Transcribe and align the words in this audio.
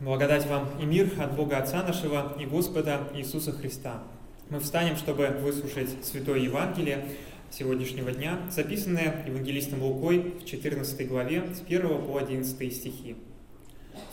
Благодать 0.00 0.46
вам 0.46 0.68
и 0.80 0.86
мир 0.86 1.10
от 1.18 1.34
Бога 1.34 1.58
Отца 1.58 1.82
нашего 1.82 2.32
и 2.38 2.46
Господа 2.46 3.08
Иисуса 3.16 3.50
Христа. 3.50 4.04
Мы 4.48 4.60
встанем, 4.60 4.94
чтобы 4.96 5.26
выслушать 5.42 5.88
Святое 6.04 6.38
Евангелие 6.38 7.04
сегодняшнего 7.50 8.12
дня, 8.12 8.38
записанное 8.48 9.24
Евангелистом 9.26 9.82
Лукой 9.82 10.34
в 10.40 10.44
14 10.44 11.08
главе 11.08 11.52
с 11.52 11.62
1 11.62 12.02
по 12.06 12.16
11 12.16 12.72
стихи. 12.72 13.16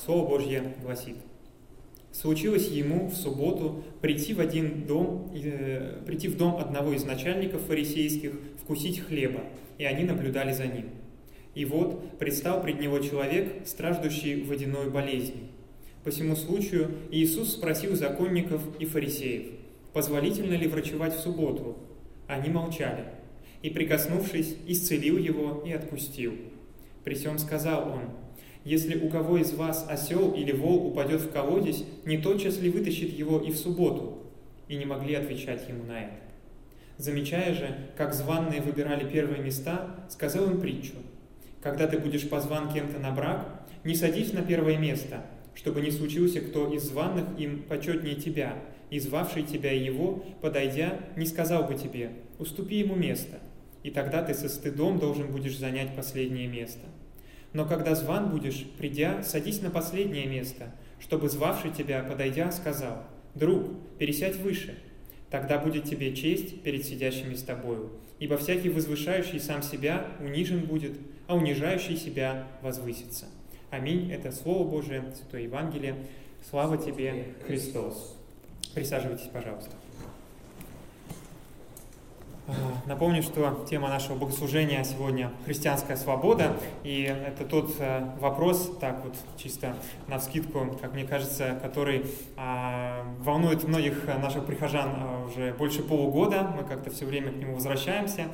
Слово 0.03 0.27
Божье 0.27 0.73
гласит. 0.81 1.17
Случилось 2.11 2.67
ему 2.69 3.09
в 3.09 3.13
субботу 3.13 3.83
прийти 4.01 4.33
в 4.33 4.39
один 4.39 4.87
дом, 4.87 5.31
э, 5.35 6.01
прийти 6.03 6.29
в 6.29 6.35
дом 6.35 6.55
одного 6.55 6.93
из 6.93 7.03
начальников 7.03 7.61
фарисейских, 7.61 8.31
вкусить 8.63 9.01
хлеба, 9.01 9.41
и 9.77 9.85
они 9.85 10.03
наблюдали 10.03 10.51
за 10.51 10.65
ним. 10.65 10.89
И 11.53 11.63
вот 11.63 12.17
предстал 12.17 12.63
пред 12.63 12.79
него 12.79 12.97
человек, 12.97 13.67
страждущий 13.67 14.41
водяной 14.45 14.89
болезнью 14.89 15.43
по 16.05 16.11
всему 16.11 16.35
случаю 16.35 16.91
Иисус 17.09 17.53
спросил 17.53 17.95
законников 17.95 18.61
и 18.77 18.85
фарисеев, 18.85 19.47
позволительно 19.91 20.53
ли 20.53 20.67
врачевать 20.67 21.15
в 21.15 21.19
субботу. 21.19 21.79
Они 22.27 22.49
молчали. 22.49 23.05
И, 23.63 23.71
прикоснувшись, 23.71 24.55
исцелил 24.67 25.17
его 25.17 25.63
и 25.65 25.71
отпустил. 25.71 26.35
При 27.03 27.15
всем 27.15 27.39
сказал 27.39 27.91
он, 27.91 28.01
«Если 28.63 28.99
у 28.99 29.09
кого 29.09 29.39
из 29.39 29.53
вас 29.53 29.87
осел 29.89 30.33
или 30.33 30.51
вол 30.51 30.85
упадет 30.85 31.21
в 31.21 31.31
колодец, 31.31 31.83
не 32.05 32.19
тотчас 32.19 32.59
ли 32.59 32.69
вытащит 32.69 33.11
его 33.11 33.39
и 33.39 33.51
в 33.51 33.57
субботу?» 33.57 34.27
И 34.67 34.75
не 34.75 34.85
могли 34.85 35.15
отвечать 35.15 35.67
ему 35.67 35.85
на 35.85 36.03
это. 36.03 36.13
Замечая 36.97 37.55
же, 37.55 37.75
как 37.97 38.13
званные 38.13 38.61
выбирали 38.61 39.09
первые 39.09 39.41
места, 39.41 40.05
сказал 40.09 40.51
им 40.51 40.61
притчу. 40.61 40.93
«Когда 41.61 41.87
ты 41.87 41.97
будешь 41.97 42.29
позван 42.29 42.71
кем-то 42.71 42.99
на 42.99 43.09
брак, 43.09 43.65
не 43.83 43.95
садись 43.95 44.33
на 44.33 44.43
первое 44.43 44.77
место– 44.77 45.25
чтобы 45.55 45.81
не 45.81 45.89
случился 45.89 46.41
кто 46.41 46.71
из 46.71 46.83
званых 46.83 47.25
им 47.39 47.63
почетнее 47.63 48.15
тебя, 48.15 48.55
и 48.91 48.99
звавший 48.99 49.43
тебя 49.43 49.71
и 49.71 49.83
его, 49.83 50.23
подойдя, 50.41 50.99
не 51.15 51.25
сказал 51.25 51.63
бы 51.63 51.73
тебе, 51.73 52.11
уступи 52.37 52.77
ему 52.77 52.95
место, 52.95 53.39
и 53.81 53.89
тогда 53.89 54.21
ты 54.21 54.33
со 54.33 54.47
стыдом 54.47 54.99
должен 54.99 55.31
будешь 55.31 55.57
занять 55.57 55.95
последнее 55.95 56.47
место. 56.47 56.85
Но 57.53 57.65
когда 57.65 57.95
зван 57.95 58.29
будешь, 58.29 58.65
придя, 58.77 59.23
садись 59.23 59.61
на 59.61 59.69
последнее 59.69 60.25
место, 60.25 60.75
чтобы 60.99 61.29
звавший 61.29 61.71
тебя, 61.71 62.03
подойдя, 62.03 62.51
сказал, 62.51 63.03
«Друг, 63.33 63.69
пересядь 63.97 64.37
выше». 64.37 64.75
Тогда 65.29 65.57
будет 65.57 65.85
тебе 65.85 66.15
честь 66.15 66.61
перед 66.61 66.85
сидящими 66.85 67.33
с 67.33 67.43
тобою, 67.43 67.91
ибо 68.19 68.37
всякий 68.37 68.69
возвышающий 68.69 69.39
сам 69.39 69.63
себя 69.63 70.05
унижен 70.19 70.61
будет, 70.61 70.93
а 71.27 71.35
унижающий 71.35 71.97
себя 71.97 72.47
возвысится. 72.61 73.25
Аминь. 73.75 74.09
Это 74.09 74.31
Слово 74.31 74.65
Божие, 74.65 75.03
Святое 75.13 75.41
Евангелие. 75.41 75.97
Слава 76.49 76.77
тебе, 76.77 77.33
Христос. 77.45 78.15
Присаживайтесь, 78.73 79.27
пожалуйста. 79.27 79.71
А, 82.47 82.53
напомню, 82.85 83.21
что 83.21 83.65
тема 83.69 83.89
нашего 83.89 84.15
богослужения 84.15 84.81
сегодня– 84.85 85.29
христианская 85.45 85.97
свобода, 85.97 86.55
и 86.85 87.01
это 87.01 87.43
тот 87.43 87.75
э, 87.79 88.07
вопрос, 88.21 88.77
так 88.79 89.03
вот 89.03 89.13
чисто 89.35 89.75
на 90.07 90.19
вскидку, 90.19 90.77
как 90.79 90.93
мне 90.93 91.03
кажется, 91.03 91.59
который 91.61 92.05
а, 92.37 92.94
волнует 93.25 93.63
многих 93.67 94.05
наших 94.05 94.45
прихожан 94.45 94.89
а, 94.95 95.25
уже 95.25 95.53
больше 95.53 95.83
полугода, 95.83 96.53
мы 96.55 96.63
как-то 96.63 96.91
все 96.91 97.05
время 97.05 97.31
к 97.31 97.35
нему 97.35 97.55
возвращаемся 97.55 98.27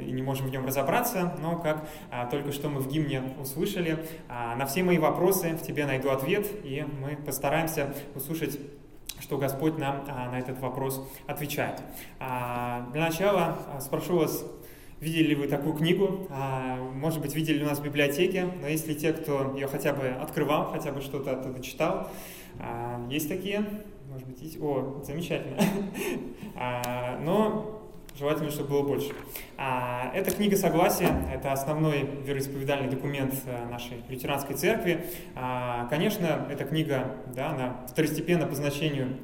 и 0.00 0.10
не 0.10 0.22
можем 0.22 0.46
в 0.46 0.50
нем 0.50 0.66
разобраться, 0.66 1.34
но 1.40 1.58
как 1.58 1.88
только 2.30 2.52
что 2.52 2.68
мы 2.68 2.80
в 2.80 2.88
гимне 2.88 3.22
услышали, 3.40 4.04
на 4.28 4.66
все 4.66 4.82
мои 4.82 4.98
вопросы 4.98 5.50
в 5.50 5.62
тебе 5.62 5.86
найду 5.86 6.10
ответ, 6.10 6.46
и 6.64 6.84
мы 7.00 7.16
постараемся 7.16 7.94
услышать 8.14 8.58
что 9.20 9.38
Господь 9.38 9.78
нам 9.78 10.04
а, 10.08 10.30
на 10.30 10.38
этот 10.38 10.58
вопрос 10.60 11.06
отвечает. 11.26 11.80
А, 12.18 12.88
для 12.92 13.02
начала 13.02 13.58
а, 13.72 13.80
спрошу 13.80 14.16
вас, 14.16 14.44
видели 14.98 15.28
ли 15.28 15.34
вы 15.34 15.46
такую 15.46 15.74
книгу? 15.74 16.26
А, 16.30 16.76
может 16.76 17.20
быть, 17.20 17.34
видели 17.34 17.62
у 17.62 17.66
нас 17.66 17.78
в 17.78 17.82
библиотеке, 17.82 18.48
но 18.60 18.68
если 18.68 18.94
те, 18.94 19.12
кто 19.12 19.52
ее 19.54 19.66
хотя 19.68 19.92
бы 19.92 20.08
открывал, 20.08 20.70
хотя 20.70 20.92
бы 20.92 21.00
что-то 21.00 21.32
оттуда 21.32 21.62
читал, 21.62 22.10
а, 22.60 23.06
есть 23.10 23.28
такие? 23.28 23.64
Может 24.10 24.26
быть, 24.26 24.40
есть? 24.42 24.60
О, 24.60 25.02
замечательно. 25.04 25.56
А, 26.62 27.18
но 27.20 27.80
Желательно, 28.18 28.50
чтобы 28.50 28.70
было 28.70 28.82
больше. 28.82 29.12
А, 29.56 30.10
это 30.14 30.30
книга 30.30 30.56
согласия, 30.56 31.10
это 31.32 31.52
основной 31.52 32.06
вероисповедальный 32.26 32.90
документ 32.90 33.32
э, 33.46 33.66
нашей 33.70 34.02
лютеранской 34.10 34.56
церкви. 34.56 35.06
А, 35.34 35.86
конечно, 35.88 36.46
эта 36.50 36.64
книга, 36.64 37.16
да, 37.34 37.50
она 37.50 37.86
второстепенна 37.88 38.46
по 38.46 38.54
значению 38.54 39.16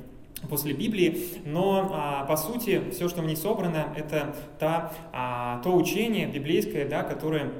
после 0.48 0.72
Библии, 0.72 1.26
но 1.44 2.24
по 2.28 2.36
сути 2.36 2.90
все, 2.90 3.08
что 3.08 3.22
в 3.22 3.26
ней 3.26 3.36
собрано, 3.36 3.92
это 3.96 4.34
та, 4.58 5.60
то 5.64 5.74
учение 5.74 6.26
библейское, 6.26 6.86
да, 6.86 7.02
которое 7.02 7.52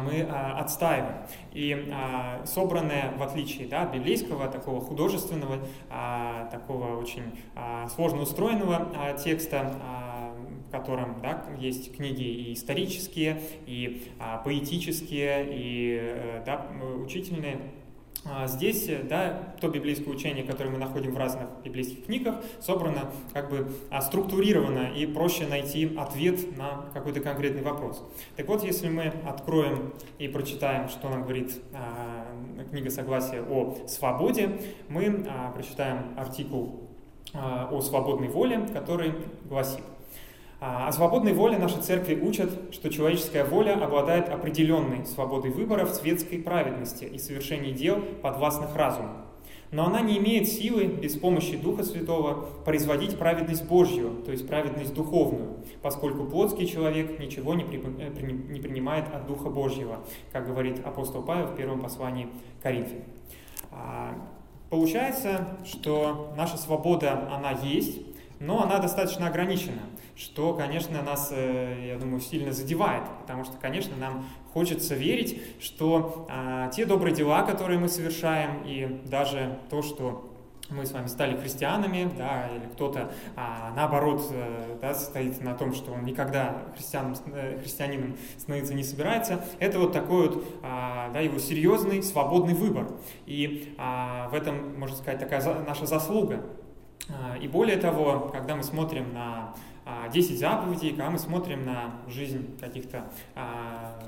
мы 0.00 0.26
а, 0.28 0.58
отстаиваем. 0.58 1.16
И 1.52 1.90
а, 1.92 2.44
собранное, 2.44 3.12
в 3.16 3.22
отличие 3.22 3.68
да, 3.68 3.86
библейского, 3.86 4.48
такого 4.48 4.80
художественного, 4.80 5.58
а, 5.90 6.46
такого 6.46 7.00
очень 7.00 7.38
а, 7.54 7.88
сложно 7.88 8.22
устроенного 8.22 8.88
а, 8.94 9.14
текста, 9.14 9.74
а, 9.82 10.34
в 10.68 10.70
котором 10.70 11.20
да, 11.22 11.44
есть 11.58 11.94
книги 11.94 12.22
и 12.22 12.52
исторические, 12.54 13.40
и 13.66 14.10
а, 14.18 14.38
поэтические, 14.38 15.46
и 15.50 15.98
э, 16.00 16.42
да, 16.44 16.66
учительные. 17.02 17.58
А 18.28 18.46
здесь 18.48 18.88
да, 19.08 19.54
то 19.60 19.68
библейское 19.68 20.12
учение, 20.12 20.44
которое 20.44 20.70
мы 20.70 20.78
находим 20.78 21.12
в 21.12 21.18
разных 21.18 21.48
библейских 21.64 22.06
книгах, 22.06 22.36
собрано 22.60 23.10
как 23.32 23.50
бы 23.50 23.68
а, 23.90 24.00
структурировано 24.00 24.92
и 24.94 25.06
проще 25.06 25.46
найти 25.46 25.96
ответ 25.96 26.56
на 26.56 26.86
какой-то 26.92 27.20
конкретный 27.20 27.62
вопрос. 27.62 28.02
Так 28.36 28.48
вот, 28.48 28.64
если 28.64 28.88
мы 28.88 29.12
откроем 29.24 29.92
и 30.18 30.26
прочитаем, 30.28 30.88
что 30.88 31.08
нам 31.08 31.22
говорит 31.22 31.60
а, 31.72 32.26
книга 32.70 32.90
Согласия 32.90 33.42
о 33.42 33.76
свободе, 33.86 34.60
мы 34.88 35.26
прочитаем 35.54 36.14
артикул 36.16 36.88
о 37.34 37.80
свободной 37.80 38.28
воле, 38.28 38.66
который 38.72 39.12
гласит 39.44 39.80
о 40.58 40.90
свободной 40.90 41.34
воле 41.34 41.58
наши 41.58 41.80
церкви 41.82 42.14
учат, 42.14 42.50
что 42.72 42.88
человеческая 42.88 43.44
воля 43.44 43.74
обладает 43.74 44.30
определенной 44.30 45.04
свободой 45.04 45.50
выбора 45.50 45.84
в 45.84 45.90
светской 45.90 46.38
праведности 46.38 47.04
и 47.04 47.18
совершении 47.18 47.72
дел, 47.72 48.00
подвластных 48.22 48.74
разуму. 48.74 49.10
Но 49.72 49.86
она 49.86 50.00
не 50.00 50.16
имеет 50.18 50.48
силы 50.48 50.84
без 50.84 51.16
помощи 51.18 51.56
Духа 51.56 51.82
Святого 51.82 52.46
производить 52.64 53.18
праведность 53.18 53.66
Божью, 53.66 54.22
то 54.24 54.30
есть 54.30 54.46
праведность 54.46 54.94
духовную, 54.94 55.56
поскольку 55.82 56.24
плотский 56.24 56.66
человек 56.66 57.18
ничего 57.18 57.52
не, 57.52 57.64
э, 57.64 58.10
принимает 58.10 59.12
от 59.12 59.26
Духа 59.26 59.50
Божьего, 59.50 59.98
как 60.32 60.46
говорит 60.46 60.86
апостол 60.86 61.22
Павел 61.22 61.48
в 61.48 61.56
первом 61.56 61.80
послании 61.80 62.28
Коринфянам. 62.62 63.02
Получается, 64.70 65.46
что 65.64 66.32
наша 66.36 66.56
свобода, 66.56 67.28
она 67.30 67.50
есть, 67.52 68.00
но 68.40 68.62
она 68.62 68.78
достаточно 68.78 69.28
ограничена, 69.28 69.82
что, 70.14 70.54
конечно, 70.54 71.02
нас, 71.02 71.30
э, 71.32 71.88
я 71.88 71.98
думаю, 71.98 72.20
сильно 72.20 72.52
задевает, 72.52 73.02
потому 73.20 73.44
что, 73.44 73.56
конечно, 73.56 73.96
нам 73.96 74.26
хочется 74.52 74.94
верить, 74.94 75.42
что 75.60 76.26
а, 76.30 76.68
те 76.70 76.86
добрые 76.86 77.14
дела, 77.14 77.42
которые 77.42 77.78
мы 77.78 77.88
совершаем, 77.88 78.62
и 78.64 79.02
даже 79.04 79.58
то, 79.68 79.82
что 79.82 80.32
мы 80.70 80.84
с 80.84 80.92
вами 80.92 81.06
стали 81.06 81.36
христианами, 81.36 82.10
да, 82.16 82.48
или 82.48 82.66
кто-то, 82.72 83.12
а, 83.36 83.72
наоборот, 83.76 84.22
э, 84.32 84.78
да, 84.80 84.94
стоит 84.94 85.40
на 85.40 85.54
том, 85.54 85.74
что 85.74 85.92
он 85.92 86.04
никогда 86.04 86.62
христианом, 86.74 87.14
э, 87.26 87.58
христианином 87.60 88.16
становиться 88.38 88.74
не 88.74 88.82
собирается, 88.82 89.44
это 89.60 89.78
вот 89.78 89.92
такой 89.92 90.28
вот, 90.28 90.44
а, 90.62 91.10
да, 91.12 91.20
его 91.20 91.38
серьезный, 91.38 92.02
свободный 92.02 92.54
выбор. 92.54 92.88
И 93.26 93.74
а, 93.78 94.28
в 94.30 94.34
этом, 94.34 94.78
можно 94.78 94.96
сказать, 94.96 95.20
такая 95.20 95.42
наша 95.64 95.86
заслуга, 95.86 96.42
и 97.40 97.48
более 97.48 97.76
того, 97.76 98.30
когда 98.32 98.56
мы 98.56 98.62
смотрим 98.62 99.12
на 99.12 99.54
10 100.12 100.32
а, 100.32 100.38
заповедей, 100.38 100.90
когда 100.90 101.10
мы 101.10 101.18
смотрим 101.18 101.64
на 101.64 102.00
жизнь 102.08 102.58
каких-то 102.58 103.04
а, 103.36 104.02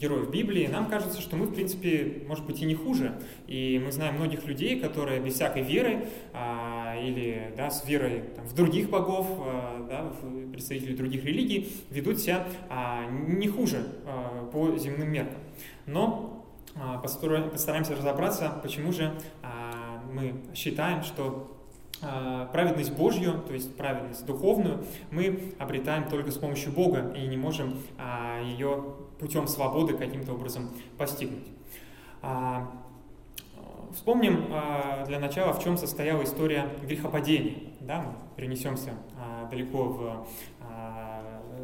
героев 0.00 0.30
Библии, 0.30 0.66
нам 0.66 0.86
кажется, 0.86 1.20
что 1.20 1.36
мы, 1.36 1.46
в 1.46 1.54
принципе, 1.54 2.22
может 2.26 2.46
быть, 2.46 2.62
и 2.62 2.64
не 2.64 2.74
хуже. 2.74 3.20
И 3.46 3.80
мы 3.84 3.92
знаем 3.92 4.14
многих 4.14 4.46
людей, 4.46 4.80
которые 4.80 5.20
без 5.20 5.34
всякой 5.34 5.62
веры 5.62 6.06
или 6.32 7.52
да, 7.56 7.68
с 7.68 7.84
верой 7.86 8.22
там, 8.36 8.46
в 8.46 8.54
других 8.54 8.90
богов, 8.90 9.26
да, 9.88 10.12
в 10.22 10.52
представителей 10.52 10.94
других 10.94 11.24
религий, 11.24 11.72
ведут 11.90 12.20
себя 12.20 12.46
не 13.10 13.48
хуже 13.48 13.88
по 14.52 14.78
земным 14.78 15.10
меркам. 15.10 15.40
Но 15.86 16.46
постараемся 17.02 17.96
разобраться, 17.96 18.60
почему 18.62 18.92
же 18.92 19.12
мы 20.12 20.34
считаем, 20.54 21.02
что 21.02 21.48
а, 21.52 21.57
праведность 22.00 22.92
Божью, 22.92 23.42
то 23.46 23.52
есть 23.52 23.76
праведность 23.76 24.24
духовную, 24.26 24.84
мы 25.10 25.54
обретаем 25.58 26.08
только 26.08 26.30
с 26.30 26.36
помощью 26.36 26.72
Бога 26.72 27.12
и 27.16 27.26
не 27.26 27.36
можем 27.36 27.74
а, 27.98 28.40
ее 28.42 28.94
путем 29.18 29.46
свободы 29.46 29.96
каким-то 29.96 30.32
образом 30.32 30.70
постигнуть. 30.96 31.46
А, 32.22 32.70
вспомним 33.92 34.46
для 35.06 35.18
начала, 35.18 35.52
в 35.52 35.62
чем 35.62 35.76
состояла 35.76 36.22
история 36.22 36.68
грехопадения. 36.82 37.72
Да, 37.80 38.02
мы 38.02 38.12
перенесемся 38.36 38.92
далеко 39.50 39.84
в 39.84 40.26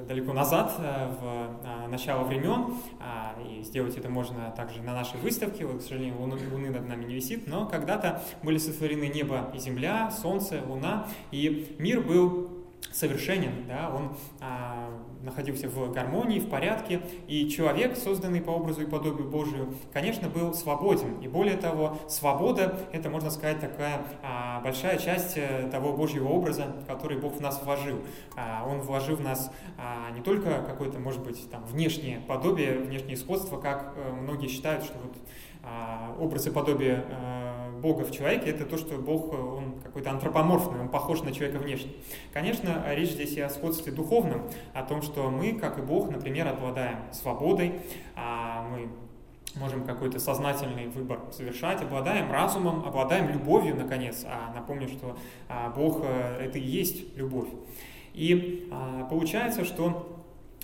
далеко 0.07 0.33
назад, 0.33 0.73
э, 0.79 1.09
в 1.21 1.89
начало 1.89 2.25
времен, 2.25 2.75
а, 3.01 3.35
и 3.41 3.63
сделать 3.63 3.97
это 3.97 4.09
можно 4.09 4.53
также 4.57 4.83
на 4.83 4.93
нашей 4.93 5.21
выставке, 5.21 5.67
к 5.67 5.81
сожалению, 5.81 6.19
луны, 6.19 6.37
луны 6.51 6.71
над 6.71 6.89
нами 6.89 7.05
не 7.05 7.15
висит, 7.15 7.47
но 7.47 7.67
когда-то 7.67 8.23
были 8.43 8.59
сотворены 8.59 9.09
небо 9.09 9.51
и 9.55 9.59
земля, 9.59 10.11
солнце, 10.11 10.63
луна, 10.67 11.07
и 11.31 11.77
мир 11.79 12.01
был 12.01 12.51
совершенен, 12.93 13.67
да, 13.69 13.91
он 13.95 14.17
а, 14.41 14.84
находился 15.25 15.69
в 15.69 15.93
гармонии, 15.93 16.39
в 16.39 16.49
порядке, 16.49 17.01
и 17.27 17.49
человек, 17.49 17.97
созданный 17.97 18.41
по 18.41 18.51
образу 18.51 18.83
и 18.83 18.87
подобию 18.87 19.29
Божию, 19.29 19.75
конечно, 19.93 20.29
был 20.29 20.55
свободен. 20.55 21.21
И 21.21 21.29
более 21.29 21.57
того, 21.57 21.99
свобода– 22.09 22.79
это, 22.93 23.11
можно 23.11 23.31
сказать, 23.31 23.61
такая 23.61 24.05
а, 24.23 24.61
большая 24.61 24.99
часть 24.99 25.37
э, 25.37 25.69
того 25.71 25.93
Божьего 25.95 26.29
образа, 26.29 26.77
который 26.87 27.19
Бог 27.19 27.37
в 27.37 27.41
нас 27.41 27.63
вложил. 27.63 28.01
А, 28.37 28.67
он 28.69 28.81
вложил 28.81 29.17
в 29.17 29.21
нас 29.21 29.51
а, 29.79 30.11
не 30.11 30.21
только 30.21 30.63
какое-то, 30.63 30.99
может 30.99 31.23
быть, 31.23 31.51
там, 31.51 31.65
внешнее 31.65 32.21
подобие, 32.21 32.79
внешнее 32.79 33.17
сходство, 33.17 33.61
как 33.61 33.95
а, 33.97 34.13
многие 34.13 34.49
считают, 34.49 34.85
что 34.85 34.95
вот 35.03 35.17
образ 36.19 36.47
и 36.47 36.51
подобие 36.51 37.05
а, 37.11 37.71
Бога 37.81 38.05
в 38.05 38.11
человеке, 38.11 38.51
это 38.51 38.65
то, 38.65 38.79
что 38.79 38.97
Бог, 38.97 39.33
он 39.33 39.79
какой-то 39.83 40.11
антропоморфный, 40.11 40.81
он 40.81 40.89
похож 40.89 41.23
на 41.23 41.33
человека 41.33 41.59
внешне. 41.59 41.93
Конечно, 42.33 42.85
речь 42.95 43.11
здесь 43.11 43.33
и 43.33 43.41
о 43.41 43.51
сходстве 43.51 43.93
духовном, 43.93 44.43
о 44.73 44.83
том, 44.83 45.03
что 45.03 45.31
мы, 45.31 45.53
как 45.55 45.79
и 45.79 45.83
Бог, 45.83 46.11
например, 46.11 46.49
обладаем 46.49 46.99
свободой, 47.13 47.81
а 48.17 48.69
мы 48.71 48.89
можем 49.61 49.85
какой-то 49.85 50.19
сознательный 50.19 50.89
выбор 50.89 51.21
совершать, 51.31 51.83
обладаем 51.83 52.31
разумом, 52.31 52.85
обладаем 52.87 53.29
любовью, 53.29 53.77
наконец. 53.77 54.25
А 54.27 54.53
напомню, 54.55 54.89
что 54.89 55.17
Бог 55.77 56.01
э,— 56.03 56.39
это 56.41 56.59
и 56.59 56.63
есть 56.63 57.17
любовь. 57.17 57.49
И 58.15 58.71
получается, 59.11 59.65
что 59.65 60.14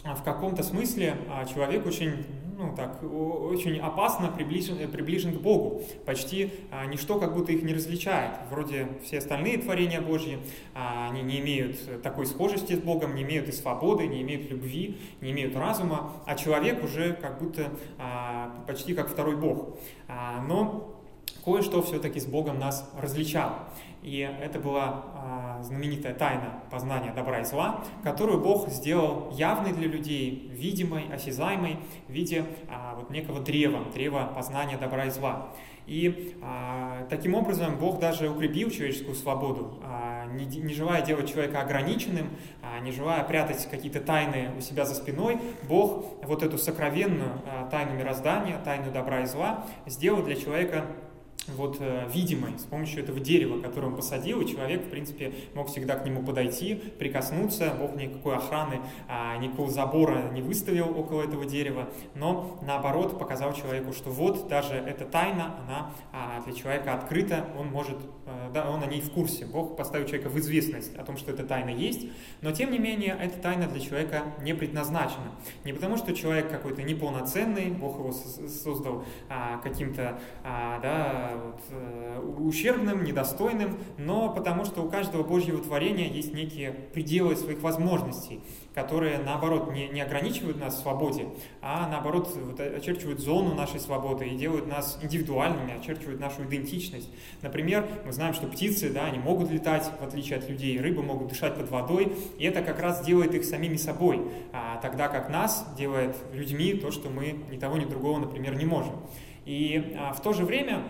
в 0.05 0.23
каком-то 0.23 0.63
смысле 0.63 1.17
человек 1.53 1.87
очень 1.87 2.25
ну, 2.61 2.75
так, 2.77 3.03
очень 3.03 3.79
опасно 3.81 4.29
приближен, 4.29 4.79
э, 4.79 4.87
приближен 4.87 5.33
к 5.33 5.41
Богу. 5.41 5.83
Почти 6.05 6.53
а, 6.71 6.85
ничто 6.85 7.19
как 7.19 7.35
будто 7.35 7.53
их 7.53 7.63
не 7.63 7.73
различает. 7.73 8.33
Вроде 8.51 8.89
все 9.03 9.19
остальные 9.19 9.59
творения 9.59 10.01
Божьи, 10.01 10.39
а, 10.75 11.09
они 11.11 11.23
не 11.23 11.41
имеют 11.41 12.03
такой 12.03 12.27
схожести 12.27 12.75
с 12.75 12.79
Богом, 12.79 13.15
не 13.15 13.23
имеют 13.23 13.49
и 13.49 13.53
свободы, 13.53 14.07
не 14.07 14.21
имеют 14.21 14.51
любви, 14.51 14.99
не 15.23 15.31
имеют 15.31 15.57
разума, 15.57 16.13
а 16.27 16.35
человек 16.35 16.85
уже 16.85 17.15
как 17.15 17.41
будто 17.41 17.71
а, 17.99 18.63
почти 18.67 18.95
как 18.95 19.09
второй 19.09 19.37
Бог. 19.37 19.79
А, 20.07 20.43
но 20.43 21.01
кое-что 21.43 21.83
все-таки 21.83 22.21
с 22.21 22.27
Богом 22.27 22.59
нас 22.59 22.89
различало. 23.01 23.71
И 24.03 24.19
это 24.19 24.59
была 24.59 25.05
а, 25.15 25.63
знаменитая 25.63 26.15
тайна 26.15 26.61
познания 26.71 27.13
добра 27.13 27.41
и 27.41 27.45
зла, 27.45 27.85
которую 28.03 28.41
Бог 28.41 28.69
сделал 28.69 29.31
явной 29.33 29.73
для 29.73 29.89
людей, 29.89 30.49
видимой, 30.53 31.13
осязаемой 31.13 31.79
в 32.09 32.13
виде 32.13 32.45
а, 32.71 32.95
вот 32.95 33.11
некого 33.11 33.41
древа, 33.41 33.85
древа 33.93 34.33
познания 34.35 34.79
добра 34.79 35.05
и 35.05 35.11
зла. 35.11 35.49
И 35.87 36.37
а, 36.41 37.07
таким 37.11 37.35
образом 37.35 37.77
Бог 37.77 37.99
даже 37.99 38.31
укрепил 38.31 38.71
человеческую 38.71 39.15
свободу, 39.17 39.81
а, 39.83 40.27
не, 40.27 40.47
не 40.47 40.73
желая 40.73 41.05
делать 41.05 41.31
человека 41.31 41.61
ограниченным, 41.61 42.31
а, 42.63 42.81
не 42.81 42.93
желая 42.93 43.25
прятать 43.25 43.69
какие-то 43.71 44.01
тайны 44.01 44.51
у 44.57 44.61
себя 44.61 44.85
за 44.85 44.95
спиной, 44.95 45.39
Бог 45.69 46.05
вот 46.23 46.43
эту 46.43 46.57
сокровенную 46.59 47.43
а, 47.47 47.69
тайну 47.69 47.95
мироздания, 47.95 48.59
тайну 48.65 48.93
добра 48.93 49.23
и 49.23 49.27
зла 49.27 49.67
сделал 49.87 50.23
для 50.23 50.37
человека 50.37 50.87
вот 51.49 51.79
э, 51.81 52.09
видимой 52.13 52.59
с 52.59 52.63
помощью 52.63 53.03
этого 53.03 53.21
дерева, 53.21 53.61
которое 53.61 53.89
он 53.89 53.97
посадил, 53.97 54.41
и 54.41 54.47
человек, 54.47 54.85
в 54.85 54.91
принципе, 54.91 55.33
мог 55.55 55.69
всегда 55.69 55.97
к 55.97 56.05
нему 56.05 56.23
подойти, 56.23 56.75
прикоснуться, 56.75 57.75
Бог 57.79 57.97
никакой 57.97 58.37
охраны, 58.37 58.81
а, 59.09 59.37
никакого 59.39 59.71
забора 59.71 60.31
не 60.33 60.43
выставил 60.43 60.99
около 60.99 61.23
этого 61.23 61.45
дерева, 61.45 61.89
но 62.15 62.59
наоборот 62.63 63.19
показал 63.19 63.53
человеку, 63.55 63.93
что 63.93 64.11
вот 64.11 64.49
даже 64.49 64.75
эта 64.75 65.05
тайна, 65.05 65.57
она 65.65 65.93
а, 66.13 66.43
для 66.43 66.53
человека 66.53 66.95
открыта, 66.95 67.47
он 67.59 67.69
может, 67.69 67.97
а, 68.27 68.51
да, 68.53 68.71
он 68.71 68.83
о 68.83 68.87
ней 68.87 69.01
в 69.01 69.11
курсе. 69.11 69.47
Бог 69.47 69.77
поставил 69.77 70.07
человека 70.07 70.29
в 70.29 70.39
известность 70.39 70.95
о 70.97 71.05
том, 71.05 71.17
что 71.17 71.33
эта 71.33 71.45
тайна 71.45 71.71
есть, 71.71 72.07
но 72.43 72.53
тем 72.53 72.71
не 72.71 72.79
менее 72.79 73.17
эта 73.21 73.39
тайна 73.39 73.67
для 73.67 73.81
человека 73.81 74.23
не 74.43 74.55
предназначена. 74.55 75.33
Не 75.65 75.73
потому, 75.73 75.97
что 75.97 76.15
человек 76.15 76.51
какой-то 76.51 76.83
неполноценный, 76.83 77.71
Бог 77.71 77.99
его 77.99 78.13
создал 78.13 79.05
а, 79.29 79.59
каким-то, 79.59 80.19
да, 80.43 81.30
вот, 81.37 81.61
э, 81.71 82.21
ущербным, 82.39 83.05
недостойным, 83.05 83.79
но 83.99 84.33
потому 84.33 84.65
что 84.65 84.83
у 84.83 84.89
каждого 84.89 85.23
Божьего 85.23 85.63
творения 85.63 86.09
есть 86.09 86.33
некие 86.35 86.73
пределы 86.73 87.37
своих 87.37 87.61
возможностей 87.63 88.41
которые, 88.75 89.19
наоборот, 89.19 89.73
не, 89.73 89.89
не 89.89 90.01
ограничивают 90.01 90.61
нас 90.61 90.77
в 90.77 90.83
свободе, 90.83 91.27
а, 91.61 91.89
наоборот, 91.89 92.31
вот, 92.37 92.61
очерчивают 92.61 93.21
зону 93.21 93.55
нашей 93.55 93.81
свободы 93.81 94.29
и 94.29 94.37
делают 94.37 94.67
нас 94.67 94.99
индивидуальными, 95.03 95.77
очерчивают 95.77 96.21
нашу 96.21 96.45
идентичность. 96.45 97.11
Например, 97.43 97.87
мы 98.07 98.13
знаем, 98.13 98.33
что 98.33 98.47
птицы, 98.47 98.91
да, 98.91 99.07
они 99.07 99.19
могут 99.19 99.51
летать, 99.51 99.91
в 100.01 100.05
отличие 100.05 100.39
от 100.39 100.49
людей, 100.49 100.81
рыбы 100.81 101.03
могут 101.03 101.29
дышать 101.29 101.57
под 101.57 101.71
водой, 101.71 102.13
и 102.39 102.45
это 102.45 102.63
как 102.63 102.81
раз 102.81 103.05
делает 103.05 103.35
их 103.35 103.45
самими 103.45 103.77
собой, 103.77 104.23
а, 104.53 104.79
тогда 104.81 105.09
как 105.09 105.29
нас 105.31 105.67
делает 105.77 106.17
людьми 106.33 106.75
то, 106.75 106.91
что 106.91 107.11
мы 107.11 107.41
ни 107.51 107.59
того, 107.59 107.77
ни 107.77 107.85
другого, 107.85 108.19
например, 108.19 108.55
не 108.55 108.65
можем. 108.65 108.95
И 109.47 109.97
а, 109.99 110.13
в 110.13 110.23
то 110.23 110.33
же 110.33 110.45
время 110.45 110.85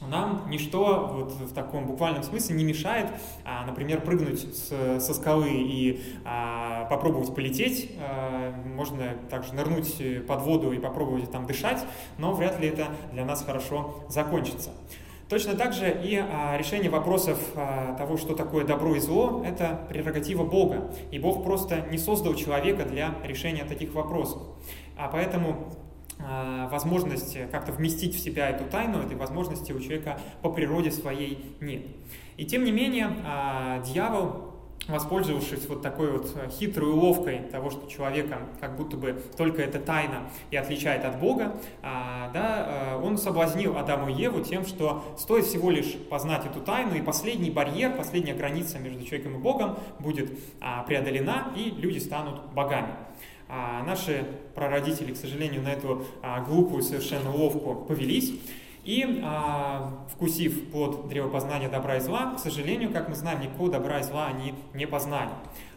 нам 0.00 0.48
ничто 0.48 1.10
вот 1.12 1.32
в 1.32 1.54
таком 1.54 1.86
буквальном 1.86 2.22
смысле 2.22 2.56
не 2.56 2.64
мешает, 2.64 3.10
а, 3.44 3.64
например, 3.64 4.00
прыгнуть 4.00 4.40
с, 4.40 5.00
со 5.00 5.14
скалы 5.14 5.50
и 5.50 6.02
а, 6.24 6.84
попробовать 6.86 7.34
полететь. 7.34 7.92
А, 7.98 8.52
можно 8.64 9.14
также 9.30 9.54
нырнуть 9.54 10.26
под 10.26 10.42
воду 10.42 10.72
и 10.72 10.78
попробовать 10.78 11.30
там 11.30 11.46
дышать, 11.46 11.84
но 12.18 12.32
вряд 12.34 12.60
ли 12.60 12.68
это 12.68 12.88
для 13.12 13.24
нас 13.24 13.44
хорошо 13.44 14.04
закончится. 14.08 14.70
Точно 15.28 15.56
так 15.56 15.72
же 15.72 15.90
и 16.04 16.16
а, 16.16 16.56
решение 16.56 16.88
вопросов 16.88 17.38
а, 17.56 17.96
того, 17.96 18.16
что 18.16 18.36
такое 18.36 18.64
добро 18.64 18.94
и 18.94 19.00
зло, 19.00 19.42
это 19.44 19.84
прерогатива 19.88 20.44
Бога. 20.44 20.92
И 21.10 21.18
Бог 21.18 21.42
просто 21.42 21.84
не 21.90 21.98
создал 21.98 22.34
человека 22.34 22.84
для 22.84 23.12
решения 23.24 23.64
таких 23.64 23.92
вопросов. 23.92 24.40
А 24.96 25.08
поэтому 25.08 25.72
а, 26.18 26.68
возможность 26.68 27.36
как-то 27.50 27.72
вместить 27.72 28.14
в 28.14 28.18
себя 28.18 28.48
эту 28.48 28.64
тайну, 28.64 29.02
этой 29.02 29.16
возможности 29.16 29.72
у 29.72 29.80
человека 29.80 30.18
по 30.42 30.50
природе 30.50 30.90
своей 30.90 31.56
нет. 31.60 31.82
И 32.36 32.46
тем 32.46 32.64
не 32.64 32.72
менее, 32.72 33.08
а, 33.24 33.82
дьявол, 33.82 34.54
воспользовавшись 34.88 35.66
вот 35.68 35.82
такой 35.82 36.12
вот 36.12 36.34
хитрой 36.58 36.90
уловкой 36.90 37.40
того, 37.50 37.70
что 37.70 37.90
человека 37.90 38.38
как 38.60 38.76
будто 38.76 38.96
бы 38.96 39.20
только 39.36 39.60
эта 39.60 39.78
тайна 39.78 40.30
и 40.50 40.56
отличает 40.56 41.04
от 41.04 41.18
Бога, 41.18 41.56
а, 41.82 42.30
да, 42.32 42.98
он 43.02 43.18
соблазнил 43.18 43.76
Адаму 43.76 44.08
и 44.08 44.14
Еву 44.14 44.40
тем, 44.40 44.64
что 44.64 45.04
стоит 45.18 45.44
всего 45.44 45.70
лишь 45.70 45.96
познать 46.08 46.46
эту 46.46 46.60
тайну, 46.60 46.94
и 46.94 47.02
последний 47.02 47.50
барьер, 47.50 47.94
последняя 47.94 48.34
граница 48.34 48.78
между 48.78 49.04
человеком 49.04 49.34
и 49.34 49.38
Богом 49.38 49.76
будет 49.98 50.30
преодолена, 50.86 51.52
и 51.56 51.70
люди 51.70 51.98
станут 51.98 52.40
богами. 52.54 53.05
А 53.48 53.82
наши 53.84 54.26
прародители, 54.54 55.12
к 55.12 55.16
сожалению, 55.16 55.62
на 55.62 55.72
эту 55.72 56.04
а, 56.22 56.40
глупую 56.40 56.82
совершенно 56.82 57.32
уловку 57.32 57.74
повелись. 57.86 58.32
И, 58.84 59.20
а, 59.24 60.06
вкусив 60.14 60.70
плод 60.70 61.08
древопознания 61.08 61.68
добра 61.68 61.96
и 61.96 62.00
зла, 62.00 62.34
к 62.34 62.38
сожалению, 62.38 62.92
как 62.92 63.08
мы 63.08 63.14
знаем, 63.14 63.40
никакого 63.40 63.70
добра 63.70 64.00
и 64.00 64.02
зла 64.02 64.26
они 64.26 64.54
не 64.74 64.86
познали. 64.86 65.30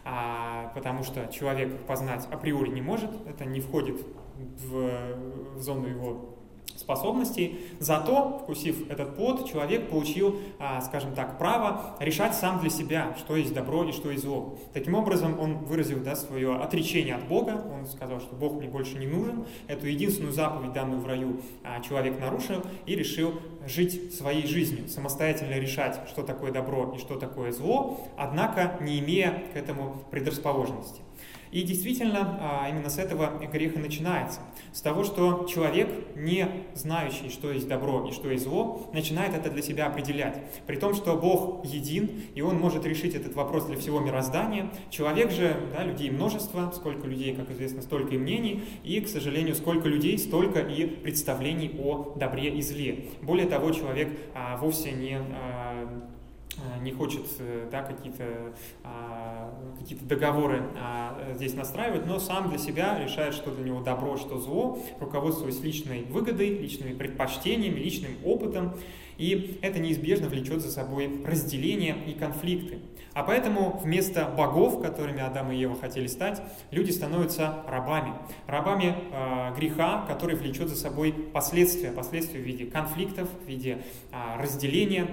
А, 0.04 0.72
потому 0.74 1.02
что 1.02 1.26
человек 1.26 1.76
познать 1.86 2.26
априори 2.30 2.70
не 2.70 2.82
может, 2.82 3.10
это 3.28 3.44
не 3.44 3.60
входит 3.60 4.00
в, 4.36 5.56
в 5.56 5.60
зону 5.60 5.88
его 5.88 6.39
способностей. 6.76 7.60
Зато, 7.78 8.40
вкусив 8.42 8.90
этот 8.90 9.16
плод, 9.16 9.48
человек 9.50 9.88
получил, 9.88 10.36
а, 10.58 10.80
скажем 10.80 11.14
так, 11.14 11.38
право 11.38 11.96
решать 12.00 12.34
сам 12.34 12.60
для 12.60 12.70
себя, 12.70 13.14
что 13.18 13.36
есть 13.36 13.54
добро 13.54 13.84
и 13.84 13.92
что 13.92 14.10
есть 14.10 14.24
зло. 14.24 14.58
Таким 14.72 14.94
образом, 14.94 15.38
он 15.38 15.58
выразил 15.58 16.00
да, 16.00 16.16
свое 16.16 16.56
отречение 16.56 17.14
от 17.14 17.26
Бога, 17.28 17.64
он 17.72 17.86
сказал, 17.86 18.20
что 18.20 18.34
Бог 18.34 18.54
мне 18.54 18.68
больше 18.68 18.98
не 18.98 19.06
нужен, 19.06 19.44
эту 19.66 19.86
единственную 19.86 20.32
заповедь, 20.32 20.72
данную 20.72 21.00
в 21.00 21.06
раю, 21.06 21.40
а, 21.64 21.80
человек 21.80 22.18
нарушил 22.20 22.62
и 22.86 22.94
решил 22.94 23.34
жить 23.66 24.14
своей 24.14 24.46
жизнью, 24.46 24.88
самостоятельно 24.88 25.54
решать, 25.54 26.00
что 26.08 26.22
такое 26.22 26.52
добро 26.52 26.94
и 26.96 26.98
что 26.98 27.16
такое 27.16 27.52
зло, 27.52 28.00
однако 28.16 28.78
не 28.80 28.98
имея 29.00 29.44
к 29.52 29.56
этому 29.56 30.02
предрасположенности. 30.10 31.00
И 31.52 31.62
действительно, 31.62 32.38
а, 32.40 32.68
именно 32.68 32.88
с 32.88 32.98
этого 32.98 33.38
грех 33.52 33.76
и 33.76 33.78
начинается. 33.78 34.40
С 34.72 34.80
того, 34.80 35.04
что 35.04 35.46
человек, 35.48 35.88
не 36.14 36.46
знающий, 36.74 37.28
что 37.28 37.50
есть 37.50 37.66
добро 37.66 38.06
и 38.08 38.12
что 38.12 38.30
есть 38.30 38.44
зло, 38.44 38.88
начинает 38.92 39.34
это 39.34 39.50
для 39.50 39.62
себя 39.62 39.86
определять. 39.86 40.40
При 40.66 40.76
том, 40.76 40.94
что 40.94 41.16
Бог 41.16 41.64
един, 41.64 42.22
и 42.34 42.42
Он 42.42 42.56
может 42.56 42.86
решить 42.86 43.14
этот 43.14 43.34
вопрос 43.34 43.66
для 43.66 43.76
всего 43.76 43.98
мироздания. 44.00 44.70
Человек 44.90 45.32
же, 45.32 45.56
да, 45.72 45.82
людей 45.82 46.10
множество, 46.10 46.70
сколько 46.74 47.06
людей, 47.06 47.34
как 47.34 47.50
известно, 47.50 47.82
столько 47.82 48.14
и 48.14 48.18
мнений, 48.18 48.62
и, 48.84 49.00
к 49.00 49.08
сожалению, 49.08 49.54
сколько 49.54 49.88
людей, 49.88 50.18
столько 50.18 50.60
и 50.60 50.86
представлений 50.86 51.72
о 51.82 52.14
добре 52.16 52.50
и 52.50 52.62
зле. 52.62 53.06
Более 53.22 53.46
того, 53.46 53.72
человек 53.72 54.08
а, 54.34 54.56
вовсе 54.56 54.92
не 54.92 55.18
а, 55.18 56.08
не 56.80 56.92
хочет 56.92 57.26
э, 57.38 57.68
да, 57.70 57.82
какие-то 57.82 58.52
а, 58.82 59.54
какие 59.78 59.98
договоры 59.98 60.62
а, 60.76 61.32
здесь 61.34 61.54
настраивать, 61.54 62.06
но 62.06 62.18
сам 62.18 62.48
для 62.48 62.58
себя 62.58 62.98
решает, 63.02 63.34
что 63.34 63.50
для 63.50 63.64
него 63.64 63.80
добро, 63.80 64.16
что 64.16 64.38
зло, 64.38 64.78
руководствуясь 64.98 65.60
личной 65.60 66.02
выгодой, 66.02 66.58
личными 66.58 66.94
предпочтениями, 66.94 67.78
личным 67.78 68.12
опытом. 68.24 68.74
И 69.16 69.58
это 69.60 69.78
неизбежно 69.78 70.28
влечет 70.28 70.62
за 70.62 70.70
собой 70.70 71.22
разделение 71.26 71.94
и 72.06 72.14
конфликты. 72.14 72.78
А 73.12 73.22
поэтому 73.22 73.78
вместо 73.82 74.24
богов, 74.24 74.80
которыми 74.80 75.20
Адам 75.20 75.50
и 75.52 75.56
Ева 75.56 75.76
хотели 75.78 76.06
стать, 76.06 76.40
люди 76.70 76.90
становятся 76.90 77.62
рабами. 77.66 78.14
Рабами 78.46 78.94
э, 79.12 79.54
греха, 79.56 80.06
который 80.06 80.36
влечет 80.36 80.68
за 80.68 80.76
собой 80.76 81.12
последствия. 81.12 81.90
Последствия 81.90 82.40
в 82.40 82.44
виде 82.44 82.66
конфликтов, 82.66 83.28
в 83.44 83.48
виде 83.48 83.82
э, 84.12 84.40
разделения, 84.40 85.08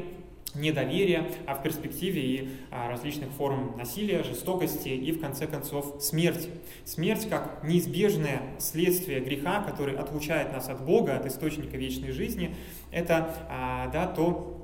недоверия, 0.57 1.29
а 1.45 1.55
в 1.55 1.63
перспективе 1.63 2.21
и 2.21 2.49
а, 2.71 2.89
различных 2.89 3.29
форм 3.31 3.75
насилия, 3.77 4.23
жестокости 4.23 4.89
и, 4.89 5.11
в 5.11 5.21
конце 5.21 5.47
концов, 5.47 6.01
смерти. 6.01 6.49
Смерть 6.85 7.27
как 7.29 7.63
неизбежное 7.63 8.41
следствие 8.59 9.19
греха, 9.19 9.63
который 9.63 9.95
отлучает 9.95 10.51
нас 10.51 10.69
от 10.69 10.83
Бога, 10.83 11.17
от 11.17 11.25
источника 11.25 11.77
вечной 11.77 12.11
жизни, 12.11 12.55
это 12.91 13.35
а, 13.49 13.87
да, 13.91 14.07
то, 14.07 14.56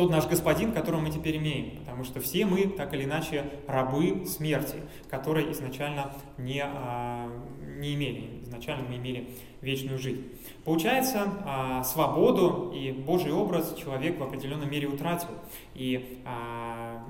тот 0.00 0.10
наш 0.10 0.26
господин, 0.26 0.72
которого 0.72 1.02
мы 1.02 1.10
теперь 1.10 1.36
имеем. 1.36 1.76
Потому 1.80 2.04
что 2.04 2.20
все 2.20 2.46
мы, 2.46 2.68
так 2.68 2.94
или 2.94 3.04
иначе, 3.04 3.44
рабы 3.66 4.24
смерти, 4.24 4.76
которой 5.10 5.52
изначально 5.52 6.14
не, 6.38 6.62
а, 6.64 7.30
не 7.60 7.94
имели. 7.94 8.40
Изначально 8.44 8.88
мы 8.88 8.96
имели 8.96 9.28
вечную 9.60 9.98
жизнь. 9.98 10.24
Получается, 10.64 11.24
а, 11.44 11.84
свободу 11.84 12.72
и 12.74 12.92
Божий 12.92 13.30
образ 13.30 13.74
человек 13.74 14.18
в 14.18 14.22
определенной 14.22 14.64
мере 14.64 14.88
утратил. 14.88 15.28
И 15.74 16.22
а, 16.24 17.04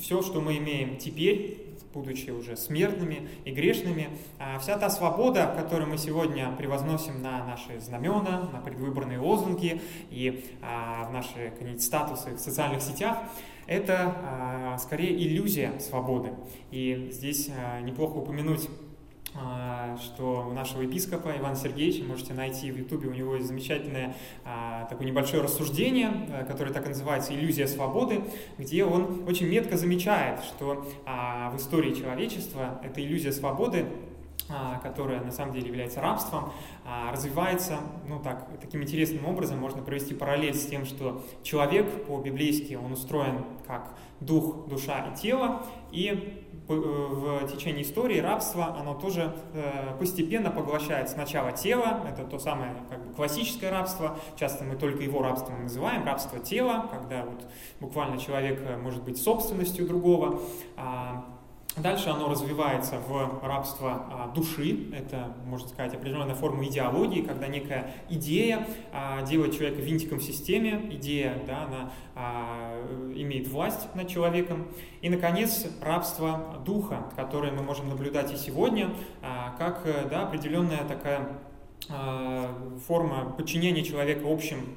все, 0.00 0.20
что 0.20 0.40
мы 0.40 0.56
имеем 0.56 0.96
теперь, 0.96 1.63
будучи 1.94 2.30
уже 2.30 2.56
смертными 2.56 3.28
и 3.44 3.52
грешными, 3.52 4.08
а, 4.38 4.58
вся 4.58 4.76
та 4.76 4.90
свобода, 4.90 5.54
которую 5.56 5.88
мы 5.88 5.98
сегодня 5.98 6.52
превозносим 6.58 7.22
на 7.22 7.44
наши 7.44 7.80
знамена, 7.80 8.50
на 8.52 8.60
предвыборные 8.60 9.18
лозунги 9.18 9.80
и 10.10 10.44
в 10.60 11.12
наши 11.12 11.52
статусы 11.78 12.34
в 12.34 12.38
социальных 12.38 12.82
сетях, 12.82 13.18
это 13.66 14.76
скорее 14.78 15.16
иллюзия 15.16 15.78
свободы. 15.80 16.34
И 16.70 17.08
здесь 17.12 17.50
неплохо 17.82 18.16
упомянуть 18.18 18.68
а, 18.68 18.83
что 20.00 20.46
у 20.48 20.52
нашего 20.52 20.82
епископа 20.82 21.34
Ивана 21.36 21.56
Сергеевича, 21.56 22.04
можете 22.04 22.34
найти 22.34 22.70
в 22.70 22.78
Ютубе, 22.78 23.08
у 23.08 23.12
него 23.12 23.34
есть 23.34 23.48
замечательное 23.48 24.14
а, 24.44 24.84
такое 24.86 25.06
небольшое 25.06 25.42
рассуждение, 25.42 26.10
э, 26.28 26.44
которое 26.44 26.72
так 26.72 26.86
и 26.86 26.88
называется 26.88 27.34
«Иллюзия 27.34 27.66
свободы», 27.66 28.22
где 28.58 28.84
он 28.84 29.24
очень 29.28 29.46
метко 29.46 29.76
замечает, 29.76 30.40
что 30.44 30.86
а, 31.04 31.50
в 31.50 31.56
истории 31.56 31.94
человечества 31.94 32.80
эта 32.84 33.02
иллюзия 33.02 33.32
свободы 33.32 33.86
которая 34.82 35.22
на 35.22 35.30
самом 35.30 35.54
деле 35.54 35.68
является 35.68 36.00
рабством, 36.00 36.52
развивается, 37.10 37.78
ну 38.06 38.20
так, 38.20 38.46
таким 38.60 38.82
интересным 38.82 39.24
образом. 39.26 39.58
Можно 39.58 39.82
провести 39.82 40.14
параллель 40.14 40.54
с 40.54 40.66
тем, 40.66 40.84
что 40.84 41.24
человек 41.42 42.04
по-библейски, 42.06 42.74
он 42.74 42.92
устроен 42.92 43.44
как 43.66 43.96
дух, 44.20 44.68
душа 44.68 45.12
и 45.12 45.16
тело, 45.16 45.64
и 45.92 46.44
Э, 46.66 46.72
в 46.74 47.46
течение 47.48 47.82
истории 47.82 48.20
рабство, 48.20 48.74
оно 48.78 48.94
тоже 48.94 49.34
э, 49.52 49.94
постепенно 49.98 50.50
поглощает 50.50 51.10
сначала 51.10 51.52
тело, 51.52 52.00
это 52.08 52.24
то 52.24 52.38
самое 52.38 52.74
как 52.88 53.06
бы, 53.06 53.12
классическое 53.12 53.70
рабство, 53.70 54.16
часто 54.36 54.64
мы 54.64 54.76
только 54.76 55.02
его 55.02 55.20
рабством 55.20 55.64
называем, 55.64 56.04
рабство 56.04 56.38
тела, 56.38 56.88
когда 56.90 57.24
вот 57.24 57.46
буквально 57.80 58.18
человек 58.18 58.62
э, 58.62 58.78
может 58.78 59.02
быть 59.04 59.20
собственностью 59.20 59.86
другого, 59.86 60.40
а, 60.76 61.33
Дальше 61.76 62.08
оно 62.10 62.28
развивается 62.28 63.00
в 63.00 63.40
рабство 63.42 64.06
а, 64.08 64.32
души, 64.32 64.92
это, 64.92 65.34
можно 65.44 65.68
сказать, 65.68 65.92
определенная 65.92 66.36
форма 66.36 66.64
идеологии, 66.66 67.20
когда 67.20 67.48
некая 67.48 67.92
идея 68.08 68.64
а, 68.92 69.22
делает 69.22 69.56
человека 69.56 69.82
винтиком 69.82 70.20
в 70.20 70.22
системе, 70.22 70.80
идея, 70.92 71.36
да, 71.48 71.64
она 71.64 71.90
а, 72.14 73.12
имеет 73.16 73.48
власть 73.48 73.92
над 73.96 74.06
человеком. 74.06 74.68
И, 75.02 75.10
наконец, 75.10 75.66
рабство 75.80 76.62
духа, 76.64 77.10
которое 77.16 77.50
мы 77.50 77.64
можем 77.64 77.88
наблюдать 77.88 78.32
и 78.32 78.36
сегодня, 78.36 78.90
как 79.58 79.82
да, 80.10 80.22
определенная 80.22 80.84
такая 80.84 81.28
форма 82.86 83.34
подчинения 83.36 83.82
человека 83.82 84.22
общим 84.26 84.76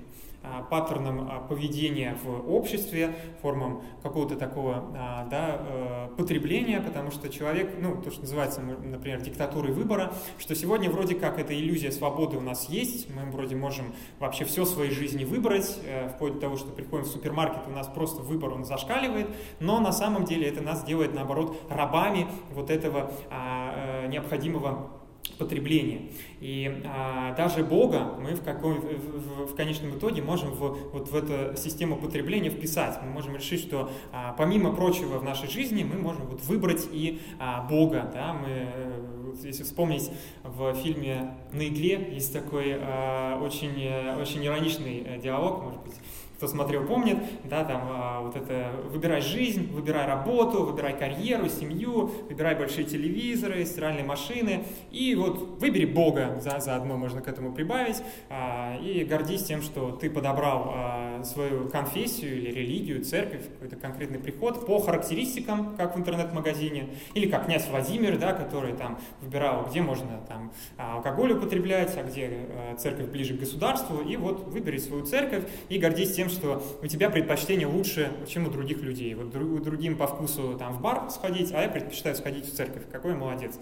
а, 0.49 0.63
паттерном 0.63 1.27
а, 1.29 1.39
поведения 1.39 2.17
в 2.23 2.51
обществе, 2.51 3.15
формам 3.41 3.83
какого-то 4.01 4.35
такого 4.35 4.85
а, 4.95 5.25
да, 5.25 5.59
э, 5.59 6.09
потребления, 6.17 6.81
потому 6.81 7.11
что 7.11 7.29
человек, 7.29 7.75
ну, 7.79 8.01
то, 8.01 8.11
что 8.11 8.21
называется, 8.21 8.61
например, 8.61 9.21
диктатурой 9.21 9.73
выбора, 9.73 10.13
что 10.37 10.55
сегодня 10.55 10.89
вроде 10.89 11.15
как 11.15 11.39
эта 11.39 11.57
иллюзия 11.57 11.91
свободы 11.91 12.37
у 12.37 12.41
нас 12.41 12.69
есть, 12.69 13.13
мы 13.13 13.29
вроде 13.29 13.55
можем 13.55 13.93
вообще 14.19 14.45
все 14.45 14.63
в 14.63 14.67
своей 14.67 14.91
жизни 14.91 15.25
выбрать, 15.25 15.79
э, 15.83 16.09
вплоть 16.09 16.35
до 16.35 16.39
того, 16.39 16.57
что 16.57 16.71
приходим 16.71 17.05
в 17.05 17.07
супермаркет, 17.07 17.67
у 17.67 17.71
нас 17.71 17.87
просто 17.87 18.21
выбор, 18.21 18.53
он 18.53 18.65
зашкаливает, 18.65 19.27
но 19.59 19.79
на 19.79 19.91
самом 19.91 20.25
деле 20.25 20.47
это 20.47 20.61
нас 20.61 20.83
делает, 20.83 21.13
наоборот, 21.13 21.57
рабами 21.69 22.27
вот 22.53 22.69
этого 22.69 23.11
э, 23.29 24.07
необходимого 24.07 24.89
потребления. 25.33 26.09
И 26.39 26.81
а, 26.85 27.33
даже 27.35 27.63
Бога 27.63 28.15
мы 28.19 28.35
в, 28.35 28.43
какой, 28.43 28.75
в, 28.75 29.47
в 29.47 29.55
конечном 29.55 29.97
итоге 29.97 30.21
можем 30.21 30.51
в, 30.51 30.91
вот 30.91 31.09
в 31.09 31.15
эту 31.15 31.57
систему 31.57 31.97
потребления 31.97 32.49
вписать. 32.49 32.99
Мы 33.03 33.09
можем 33.09 33.35
решить, 33.35 33.61
что 33.61 33.91
а, 34.11 34.33
помимо 34.33 34.73
прочего 34.73 35.17
в 35.17 35.23
нашей 35.23 35.49
жизни 35.49 35.83
мы 35.83 35.99
можем 35.99 36.27
вот 36.27 36.41
выбрать 36.43 36.87
и 36.91 37.21
а, 37.39 37.63
Бога. 37.63 38.09
Да? 38.13 38.33
Мы, 38.33 39.37
если 39.43 39.63
вспомнить 39.63 40.11
в 40.43 40.73
фильме 40.75 41.35
«На 41.51 41.67
игле» 41.67 42.09
есть 42.13 42.33
такой 42.33 42.75
а, 42.77 43.39
очень, 43.41 43.87
очень 44.19 44.45
ироничный 44.45 45.03
э, 45.05 45.19
диалог, 45.19 45.63
может 45.63 45.81
быть, 45.81 45.95
кто 46.37 46.47
смотрел, 46.47 46.85
помнит, 46.85 47.17
да, 47.45 47.63
там 47.63 47.81
а, 47.89 48.21
вот 48.21 48.35
это 48.35 48.71
выбирай 48.91 49.21
жизнь, 49.21 49.73
выбирай 49.73 50.05
работу, 50.05 50.63
выбирай 50.63 50.95
карьеру, 50.95 51.49
семью, 51.49 52.11
выбирай 52.29 52.55
большие 52.55 52.85
телевизоры, 52.85 53.65
стиральные 53.65 54.05
машины, 54.05 54.63
и 54.91 55.15
вот 55.15 55.59
выбери 55.59 55.85
Бога, 55.85 56.39
за, 56.39 56.59
заодно 56.59 56.95
можно 56.95 57.21
к 57.21 57.27
этому 57.27 57.53
прибавить, 57.53 58.03
а, 58.29 58.77
и 58.79 59.03
гордись 59.03 59.45
тем, 59.45 59.63
что 59.63 59.91
ты 59.91 60.11
подобрал 60.11 60.71
а, 60.75 61.23
свою 61.23 61.69
конфессию 61.69 62.37
или 62.37 62.51
религию, 62.51 63.03
церковь, 63.03 63.41
какой-то 63.53 63.75
конкретный 63.75 64.19
приход 64.19 64.67
по 64.67 64.79
характеристикам, 64.79 65.75
как 65.75 65.95
в 65.95 65.99
интернет-магазине, 65.99 66.89
или 67.15 67.27
как 67.27 67.47
князь 67.47 67.67
Владимир, 67.67 68.19
да, 68.19 68.33
который 68.33 68.73
там 68.73 68.99
выбирал, 69.21 69.65
где 69.67 69.81
можно 69.81 70.21
там 70.27 70.51
алкоголь 70.77 71.31
употреблять, 71.31 71.97
а 71.97 72.03
где 72.03 72.47
церковь 72.77 73.07
ближе 73.07 73.35
к 73.35 73.39
государству, 73.39 74.01
и 74.01 74.17
вот 74.17 74.47
выбери 74.47 74.77
свою 74.77 75.03
церковь 75.03 75.45
и 75.69 75.79
гордись 75.79 76.13
тем, 76.13 76.26
тем, 76.27 76.29
что 76.29 76.63
у 76.81 76.87
тебя 76.87 77.09
предпочтение 77.09 77.67
лучше, 77.67 78.11
чем 78.27 78.47
у 78.47 78.49
других 78.49 78.81
людей. 78.81 79.15
Вот 79.15 79.31
другим 79.31 79.97
по 79.97 80.07
вкусу 80.07 80.55
там 80.57 80.73
в 80.73 80.81
бар 80.81 81.09
сходить, 81.09 81.51
а 81.53 81.61
я 81.61 81.69
предпочитаю 81.69 82.15
сходить 82.15 82.45
в 82.45 82.55
церковь. 82.55 82.83
Какой 82.91 83.15
молодец. 83.15 83.59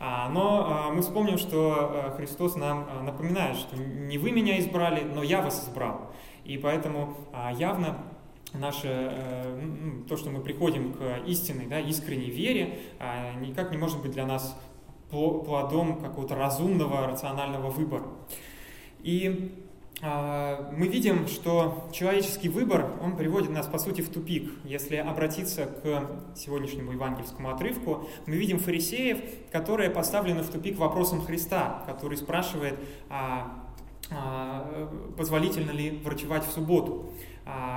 А, 0.00 0.28
но 0.28 0.66
а, 0.68 0.92
мы 0.92 1.02
вспомним, 1.02 1.38
что 1.38 1.76
а, 1.78 2.14
Христос 2.16 2.56
нам 2.56 3.04
напоминает, 3.04 3.56
что 3.56 3.76
не 3.76 4.18
вы 4.18 4.32
меня 4.32 4.58
избрали, 4.58 5.02
но 5.02 5.22
я 5.22 5.40
вас 5.40 5.64
избрал. 5.64 6.12
И 6.44 6.56
поэтому 6.56 7.14
явно 7.58 7.98
наше, 8.54 8.88
э, 8.88 10.02
то, 10.08 10.16
что 10.16 10.30
мы 10.30 10.40
приходим 10.40 10.94
к 10.94 11.18
истинной, 11.26 11.66
да, 11.66 11.78
искренней 11.78 12.30
вере, 12.30 12.78
никак 13.40 13.70
не 13.70 13.76
может 13.76 14.00
быть 14.00 14.12
для 14.12 14.24
нас 14.24 14.58
плодом 15.10 16.00
какого-то 16.00 16.34
разумного, 16.34 17.06
рационального 17.06 17.68
выбора. 17.68 18.04
И 19.02 19.52
а, 19.66 19.67
мы 20.00 20.86
видим, 20.86 21.26
что 21.26 21.88
человеческий 21.92 22.48
выбор, 22.48 22.92
он 23.02 23.16
приводит 23.16 23.50
нас, 23.50 23.66
по 23.66 23.78
сути, 23.78 24.00
в 24.00 24.08
тупик. 24.10 24.50
Если 24.64 24.94
обратиться 24.96 25.66
к 25.66 26.36
сегодняшнему 26.36 26.92
евангельскому 26.92 27.50
отрывку, 27.50 28.08
мы 28.26 28.36
видим 28.36 28.60
фарисеев, 28.60 29.18
которые 29.50 29.90
поставлены 29.90 30.42
в 30.42 30.50
тупик 30.50 30.78
вопросом 30.78 31.20
Христа, 31.22 31.82
который 31.86 32.16
спрашивает, 32.16 32.78
а, 33.08 33.66
позволительно 35.16 35.72
ли 35.72 35.98
врачевать 36.04 36.46
в 36.46 36.50
субботу. 36.50 37.10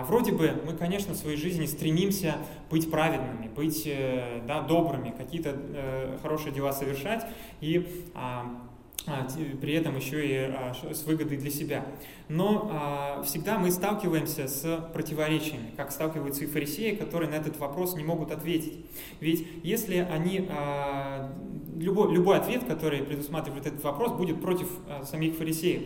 Вроде 0.06 0.34
бы 0.34 0.62
мы, 0.66 0.74
конечно, 0.74 1.14
в 1.14 1.18
своей 1.18 1.38
жизни 1.38 1.66
стремимся 1.66 2.36
быть 2.70 2.92
праведными, 2.92 3.48
быть 3.48 3.84
э, 3.86 4.42
да, 4.46 4.62
добрыми, 4.62 5.14
какие-то 5.18 5.56
э, 5.56 6.18
хорошие 6.22 6.52
дела 6.54 6.74
совершать 6.74 7.26
и 7.62 8.06
а, 8.14 8.46
при 9.06 9.74
этом 9.74 9.96
еще 9.96 10.26
и 10.26 10.36
а, 10.38 10.74
с 10.74 11.04
выгодой 11.04 11.38
для 11.38 11.50
себя. 11.50 11.86
Но 12.30 12.70
а, 12.72 13.24
всегда 13.24 13.58
мы 13.58 13.72
сталкиваемся 13.72 14.48
с 14.48 14.90
противоречиями, 14.94 15.72
как 15.76 15.92
сталкиваются 15.92 16.44
и 16.44 16.48
фарисеи, 16.48 16.96
которые 16.96 17.30
на 17.30 17.36
этот 17.36 17.58
вопрос 17.58 17.96
не 17.96 18.04
могут 18.04 18.32
ответить. 18.32 18.86
Ведь 19.20 19.48
если 19.64 19.98
они, 19.98 20.48
любой, 21.78 22.14
любой 22.14 22.38
ответ, 22.38 22.64
который 22.66 23.04
предусматривает 23.04 23.66
этот 23.68 23.84
вопрос, 23.84 24.12
будет 24.14 24.42
против 24.42 24.68
самих 25.04 25.36
фарисеев. 25.36 25.82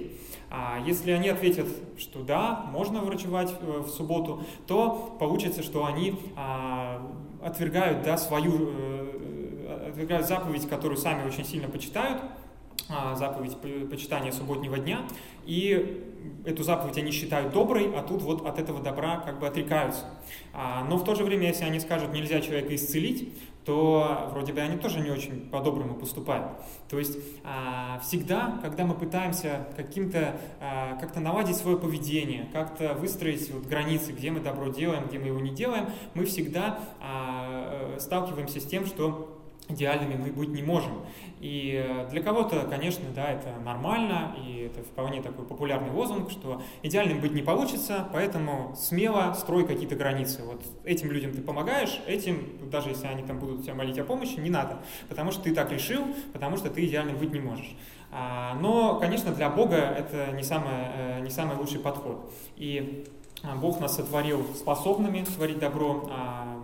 А 0.49 0.79
если 0.85 1.11
они 1.11 1.29
ответят, 1.29 1.67
что 1.97 2.23
да, 2.23 2.65
можно 2.71 3.01
врачевать 3.01 3.53
э, 3.59 3.79
в 3.79 3.89
субботу, 3.89 4.43
то 4.67 5.17
получится, 5.19 5.63
что 5.63 5.85
они 5.85 6.15
отвергают 7.45 8.03
да, 8.03 8.17
свою, 8.17 8.69
э, 8.73 9.87
отвергают 9.89 10.27
заповедь, 10.27 10.67
которую 10.67 10.97
сами 10.97 11.27
очень 11.27 11.45
сильно 11.45 11.67
почитают, 11.67 12.21
а, 12.21 12.44
заповедь 13.15 13.57
почитания 13.89 14.31
субботнего 14.31 14.77
дня, 14.77 15.01
и 15.45 16.03
эту 16.45 16.63
заповедь 16.63 16.97
они 16.97 17.11
считают 17.11 17.53
доброй, 17.53 17.91
а 17.95 18.01
тут 18.01 18.21
вот 18.21 18.45
от 18.45 18.59
этого 18.59 18.81
добра 18.81 19.17
как 19.17 19.39
бы 19.39 19.47
отрекаются. 19.47 20.05
А, 20.53 20.83
но 20.83 20.97
в 20.97 21.03
то 21.03 21.15
же 21.15 21.23
время, 21.23 21.47
если 21.47 21.65
они 21.65 21.79
скажут, 21.79 22.13
нельзя 22.13 22.41
человека 22.41 22.75
исцелить, 22.75 23.33
то 23.65 24.29
вроде 24.31 24.53
бы 24.53 24.61
они 24.61 24.77
тоже 24.77 24.99
не 24.99 25.09
очень 25.09 25.49
по-доброму 25.49 25.95
поступают. 25.95 26.51
То 26.87 26.99
есть 26.99 27.17
а, 27.43 27.99
всегда, 27.99 28.59
когда 28.61 28.85
мы 28.85 28.93
пытаемся 28.93 29.67
каким-то, 29.75 30.39
как-то 30.99 31.19
наладить 31.19 31.55
свое 31.55 31.77
поведение, 31.77 32.47
как-то 32.53 32.93
выстроить 32.93 33.49
вот 33.51 33.65
границы, 33.65 34.11
где 34.11 34.29
мы 34.29 34.39
добро 34.39 34.67
делаем, 34.67 35.07
где 35.07 35.17
мы 35.17 35.27
его 35.27 35.39
не 35.39 35.49
делаем, 35.49 35.89
мы 36.13 36.25
всегда 36.25 36.79
э, 37.01 37.97
сталкиваемся 37.99 38.59
с 38.59 38.65
тем, 38.65 38.85
что 38.85 39.34
идеальными 39.67 40.15
мы 40.15 40.31
быть 40.31 40.49
не 40.49 40.61
можем. 40.61 41.05
И 41.39 41.83
э, 41.85 42.07
для 42.09 42.21
кого-то, 42.21 42.65
конечно, 42.69 43.05
да, 43.13 43.31
это 43.31 43.59
нормально, 43.63 44.35
и 44.45 44.69
это 44.71 44.83
вполне 44.83 45.21
такой 45.21 45.45
популярный 45.45 45.91
лозунг, 45.91 46.31
что 46.31 46.61
идеальным 46.83 47.19
быть 47.19 47.33
не 47.33 47.41
получится, 47.41 48.07
поэтому 48.13 48.75
смело 48.77 49.33
строй 49.33 49.65
какие-то 49.65 49.95
границы. 49.95 50.43
Вот 50.43 50.61
этим 50.83 51.11
людям 51.11 51.33
ты 51.33 51.41
помогаешь, 51.41 51.99
этим, 52.07 52.69
даже 52.69 52.89
если 52.89 53.07
они 53.07 53.23
там 53.23 53.39
будут 53.39 53.63
тебя 53.63 53.75
молить 53.75 53.97
о 53.99 54.03
помощи, 54.03 54.39
не 54.39 54.49
надо, 54.49 54.79
потому 55.09 55.31
что 55.31 55.43
ты 55.43 55.53
так 55.53 55.71
решил, 55.71 56.03
потому 56.33 56.57
что 56.57 56.69
ты 56.69 56.85
идеальным 56.85 57.17
быть 57.17 57.33
не 57.33 57.39
можешь. 57.39 57.75
А, 58.11 58.55
но, 58.61 58.97
конечно, 58.99 59.33
для 59.33 59.49
Бога 59.49 59.75
это 59.75 60.31
не 60.31 60.43
самый, 60.43 60.71
э, 60.73 61.19
не 61.21 61.29
самый 61.29 61.57
лучший 61.57 61.79
подход. 61.79 62.31
И 62.55 63.05
а, 63.43 63.55
Бог 63.55 63.79
нас 63.79 63.95
сотворил 63.95 64.45
способными 64.55 65.23
творить 65.23 65.59
добро, 65.59 66.07
а, 66.09 66.54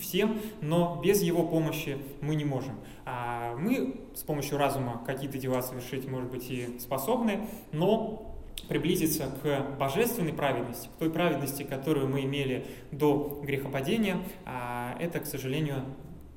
всем, 0.00 0.40
но 0.60 1.00
без 1.02 1.22
его 1.22 1.46
помощи 1.46 1.98
мы 2.20 2.34
не 2.34 2.44
можем. 2.44 2.74
А 3.04 3.56
мы 3.56 4.00
с 4.14 4.22
помощью 4.22 4.58
разума 4.58 5.02
какие-то 5.06 5.38
дела 5.38 5.62
совершить, 5.62 6.08
может 6.08 6.30
быть, 6.30 6.50
и 6.50 6.78
способны, 6.78 7.48
но 7.72 8.36
приблизиться 8.68 9.30
к 9.42 9.78
божественной 9.78 10.32
праведности, 10.32 10.88
к 10.88 10.98
той 10.98 11.10
праведности, 11.10 11.62
которую 11.62 12.08
мы 12.08 12.22
имели 12.22 12.66
до 12.90 13.40
грехопадения, 13.44 14.18
а, 14.44 14.96
это, 14.98 15.20
к 15.20 15.26
сожалению, 15.26 15.84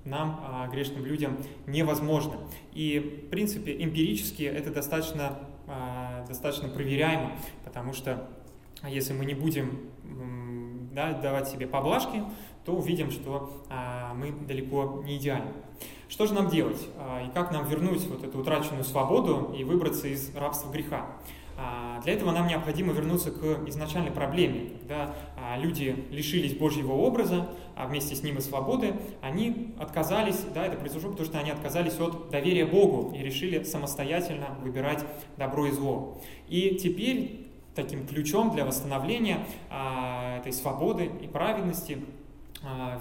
нам, 0.05 0.39
а, 0.43 0.67
грешным 0.67 1.05
людям, 1.05 1.37
невозможно. 1.65 2.37
И, 2.73 3.23
в 3.25 3.29
принципе, 3.29 3.83
эмпирически 3.83 4.43
это 4.43 4.71
достаточно, 4.71 5.39
а, 5.67 6.25
достаточно 6.27 6.69
проверяемо, 6.69 7.31
потому 7.63 7.93
что 7.93 8.27
если 8.87 9.13
мы 9.13 9.25
не 9.25 9.33
будем 9.33 9.89
да, 10.93 11.13
давать 11.13 11.49
себе 11.49 11.67
поблажки, 11.67 12.23
то 12.69 12.75
увидим, 12.75 13.09
что 13.09 13.51
а, 13.69 14.13
мы 14.13 14.31
далеко 14.31 15.01
не 15.03 15.17
идеальны. 15.17 15.51
Что 16.07 16.27
же 16.27 16.35
нам 16.35 16.49
делать? 16.49 16.79
А, 16.97 17.25
и 17.25 17.31
как 17.33 17.51
нам 17.51 17.67
вернуть 17.67 18.05
вот 18.07 18.23
эту 18.23 18.39
утраченную 18.39 18.83
свободу 18.83 19.55
и 19.57 19.63
выбраться 19.63 20.07
из 20.07 20.35
рабства 20.35 20.71
греха? 20.71 21.07
А, 21.57 21.99
для 22.03 22.13
этого 22.13 22.31
нам 22.31 22.45
необходимо 22.47 22.93
вернуться 22.93 23.31
к 23.31 23.67
изначальной 23.67 24.11
проблеме. 24.11 24.69
Когда 24.81 25.15
люди 25.57 26.05
лишились 26.11 26.53
Божьего 26.53 26.93
образа, 26.93 27.49
а 27.75 27.87
вместе 27.87 28.13
с 28.13 28.21
ним 28.21 28.37
и 28.37 28.41
свободы, 28.41 28.93
они 29.21 29.73
отказались, 29.79 30.41
да, 30.53 30.67
это 30.67 30.77
произошло, 30.77 31.09
потому 31.09 31.27
что 31.27 31.39
они 31.39 31.49
отказались 31.49 31.99
от 31.99 32.29
доверия 32.29 32.67
Богу 32.67 33.15
и 33.15 33.23
решили 33.23 33.63
самостоятельно 33.63 34.57
выбирать 34.61 35.03
добро 35.37 35.65
и 35.65 35.71
зло. 35.71 36.21
И 36.47 36.75
теперь 36.75 37.47
таким 37.75 38.05
ключом 38.05 38.51
для 38.51 38.65
восстановления 38.65 39.45
этой 40.39 40.53
свободы 40.53 41.09
и 41.21 41.27
праведности 41.27 41.99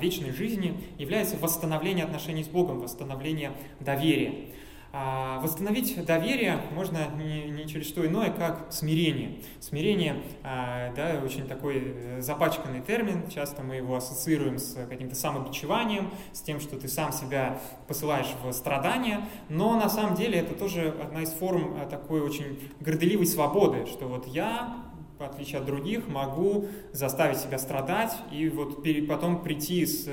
вечной 0.00 0.32
жизни 0.32 0.80
является 0.98 1.36
восстановление 1.36 2.04
отношений 2.04 2.44
с 2.44 2.48
Богом, 2.48 2.80
восстановление 2.80 3.52
доверия. 3.80 4.52
А, 4.90 5.38
восстановить 5.40 6.02
доверие 6.06 6.62
можно 6.72 7.08
не, 7.18 7.50
не 7.50 7.68
через 7.68 7.86
что 7.86 8.06
иное, 8.06 8.30
как 8.30 8.72
смирение. 8.72 9.42
Смирение, 9.60 10.22
а, 10.42 10.94
да, 10.94 11.20
очень 11.22 11.46
такой 11.46 11.82
э, 11.84 12.20
запачканный 12.22 12.80
термин, 12.80 13.28
часто 13.28 13.62
мы 13.62 13.76
его 13.76 13.96
ассоциируем 13.96 14.58
с 14.58 14.74
каким-то 14.88 15.14
самобичеванием, 15.14 16.10
с 16.32 16.40
тем, 16.40 16.58
что 16.58 16.78
ты 16.78 16.88
сам 16.88 17.12
себя 17.12 17.60
посылаешь 17.86 18.32
в 18.42 18.50
страдания, 18.52 19.28
но 19.50 19.78
на 19.78 19.90
самом 19.90 20.16
деле 20.16 20.38
это 20.38 20.54
тоже 20.54 20.88
одна 20.88 21.22
из 21.22 21.32
форм 21.32 21.76
такой 21.90 22.22
очень 22.22 22.58
горделивой 22.80 23.26
свободы, 23.26 23.84
что 23.84 24.08
вот 24.08 24.26
я 24.26 24.87
в 25.18 25.22
отличие 25.22 25.60
от 25.60 25.66
других, 25.66 26.08
могу 26.08 26.66
заставить 26.92 27.38
себя 27.38 27.58
страдать 27.58 28.12
и 28.30 28.48
вот 28.48 28.84
потом 29.08 29.42
прийти 29.42 29.84
с, 29.84 30.08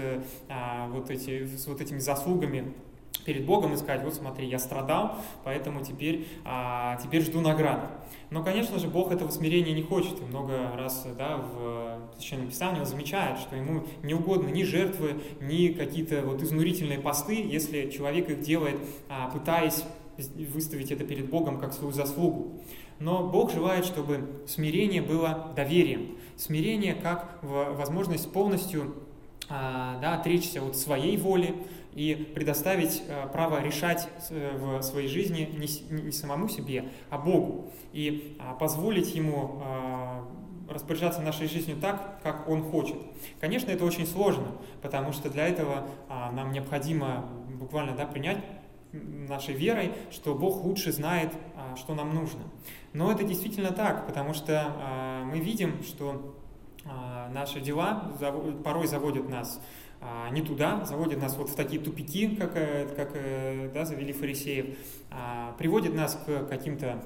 а, 0.49 0.87
вот 0.89 1.09
эти, 1.09 1.45
с 1.45 1.67
вот 1.67 1.81
этими 1.81 1.99
заслугами 1.99 2.73
перед 3.23 3.45
Богом 3.45 3.73
и 3.73 3.77
сказать, 3.77 4.03
вот 4.03 4.13
смотри, 4.13 4.47
я 4.47 4.59
страдал, 4.59 5.17
поэтому 5.43 5.83
теперь, 5.83 6.27
а, 6.43 6.97
теперь 6.97 7.21
жду 7.21 7.41
награды. 7.41 7.87
Но, 8.29 8.43
конечно 8.43 8.79
же, 8.79 8.87
Бог 8.87 9.11
этого 9.11 9.29
смирения 9.31 9.73
не 9.73 9.81
хочет. 9.81 10.19
И 10.21 10.23
много 10.25 10.71
раз 10.75 11.05
да, 11.17 11.37
в 11.37 11.99
Священном 12.17 12.47
Писании 12.47 12.79
он 12.79 12.85
замечает, 12.85 13.39
что 13.39 13.55
ему 13.55 13.83
не 14.03 14.13
угодно 14.13 14.49
ни 14.49 14.63
жертвы, 14.63 15.21
ни 15.41 15.69
какие-то 15.69 16.21
вот 16.21 16.41
изнурительные 16.41 16.99
посты, 16.99 17.35
если 17.35 17.89
человек 17.89 18.29
их 18.29 18.41
делает, 18.41 18.77
а, 19.09 19.29
пытаясь 19.29 19.83
выставить 20.53 20.91
это 20.91 21.03
перед 21.03 21.29
Богом 21.29 21.59
как 21.59 21.73
свою 21.73 21.91
заслугу. 21.91 22.61
Но 22.99 23.27
Бог 23.27 23.51
желает, 23.51 23.85
чтобы 23.85 24.43
смирение 24.47 25.01
было 25.01 25.51
доверием. 25.55 26.17
Смирение 26.37 26.95
как 26.95 27.39
возможность 27.41 28.31
полностью 28.31 28.95
а, 29.47 29.99
да, 30.01 30.15
отречься 30.15 30.63
от 30.63 30.75
своей 30.75 31.17
воли 31.17 31.55
и 31.93 32.15
предоставить 32.33 33.03
а, 33.07 33.27
право 33.27 33.61
решать 33.61 34.09
э, 34.29 34.57
в 34.57 34.81
своей 34.81 35.07
жизни 35.07 35.47
не 35.91 36.11
самому 36.11 36.49
себе, 36.49 36.85
а 37.09 37.17
Богу. 37.17 37.71
И 37.93 38.37
а, 38.39 38.53
позволить 38.53 39.13
Ему 39.13 39.61
распоряжаться 40.67 41.21
нашей 41.21 41.47
жизнью 41.47 41.77
так, 41.79 42.19
как 42.23 42.49
Он 42.49 42.63
хочет. 42.63 42.97
Конечно, 43.39 43.69
это 43.69 43.85
очень 43.85 44.07
сложно, 44.07 44.47
потому 44.81 45.13
что 45.13 45.29
для 45.29 45.47
этого 45.47 45.87
нам 46.09 46.51
необходимо 46.51 47.29
буквально 47.59 47.95
да, 47.95 48.07
принять 48.07 48.37
нашей 49.27 49.53
верой, 49.53 49.91
что 50.11 50.35
Бог 50.35 50.63
лучше 50.63 50.91
знает, 50.91 51.31
что 51.75 51.95
нам 51.95 52.13
нужно. 52.13 52.41
Но 52.93 53.11
это 53.11 53.23
действительно 53.23 53.71
так, 53.71 54.07
потому 54.07 54.33
что 54.33 54.53
э, 54.53 55.23
мы 55.25 55.39
видим, 55.39 55.83
что 55.83 56.35
э, 56.85 57.29
наши 57.33 57.59
дела 57.59 58.13
порой 58.63 58.87
заводят 58.87 59.27
нас 59.27 59.59
не 60.31 60.41
туда, 60.41 60.85
заводят 60.85 61.19
нас 61.19 61.35
вот 61.35 61.49
в 61.49 61.55
такие 61.55 61.81
тупики, 61.81 62.35
как, 62.35 62.51
э, 62.55 62.87
как 62.95 63.11
э, 63.15 63.71
да, 63.73 63.85
завели 63.85 64.13
фарисеев, 64.13 64.77
приводят 65.57 65.95
нас 65.95 66.19
к 66.25 66.45
каким-то 66.47 67.03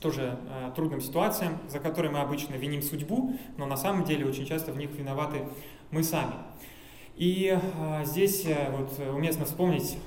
тоже 0.00 0.38
трудным 0.74 1.00
ситуациям, 1.00 1.58
за 1.68 1.78
которые 1.78 2.12
мы 2.12 2.20
обычно 2.20 2.54
виним 2.54 2.82
судьбу, 2.82 3.36
но 3.56 3.66
на 3.66 3.76
самом 3.76 4.04
деле 4.04 4.26
очень 4.26 4.44
часто 4.44 4.72
в 4.72 4.76
них 4.76 4.90
виноваты 4.90 5.48
мы 5.90 6.02
сами. 6.02 6.34
И 7.16 7.58
здесь 8.04 8.44
э, 8.46 8.70
вот 8.76 8.98
уместно 9.14 9.44
вспомнить 9.44 9.98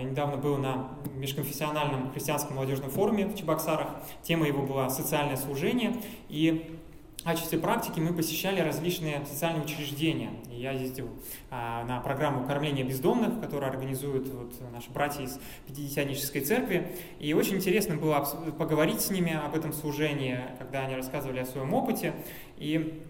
я 0.00 0.08
недавно 0.08 0.38
был 0.38 0.56
на 0.56 0.88
межконфессиональном 1.14 2.10
христианском 2.12 2.56
молодежном 2.56 2.90
форуме 2.90 3.26
в 3.26 3.34
Чебоксарах. 3.34 3.88
Тема 4.22 4.46
его 4.46 4.62
была 4.62 4.88
«Социальное 4.88 5.36
служение». 5.36 5.94
И 6.30 6.78
в 7.18 7.24
качестве 7.24 7.58
практики 7.58 8.00
мы 8.00 8.14
посещали 8.14 8.60
различные 8.60 9.22
социальные 9.26 9.64
учреждения. 9.64 10.30
Я 10.50 10.72
ездил 10.72 11.10
а, 11.50 11.84
на 11.84 12.00
программу 12.00 12.46
кормления 12.46 12.82
бездомных, 12.82 13.42
которую 13.42 13.70
организуют 13.70 14.26
вот 14.28 14.54
наши 14.72 14.90
братья 14.90 15.22
из 15.22 15.38
Пятидесятнической 15.66 16.40
церкви. 16.40 16.96
И 17.18 17.34
очень 17.34 17.56
интересно 17.56 17.96
было 17.96 18.20
поговорить 18.58 19.02
с 19.02 19.10
ними 19.10 19.34
об 19.34 19.54
этом 19.54 19.74
служении, 19.74 20.38
когда 20.58 20.86
они 20.86 20.96
рассказывали 20.96 21.40
о 21.40 21.44
своем 21.44 21.74
опыте. 21.74 22.14
И 22.56 23.02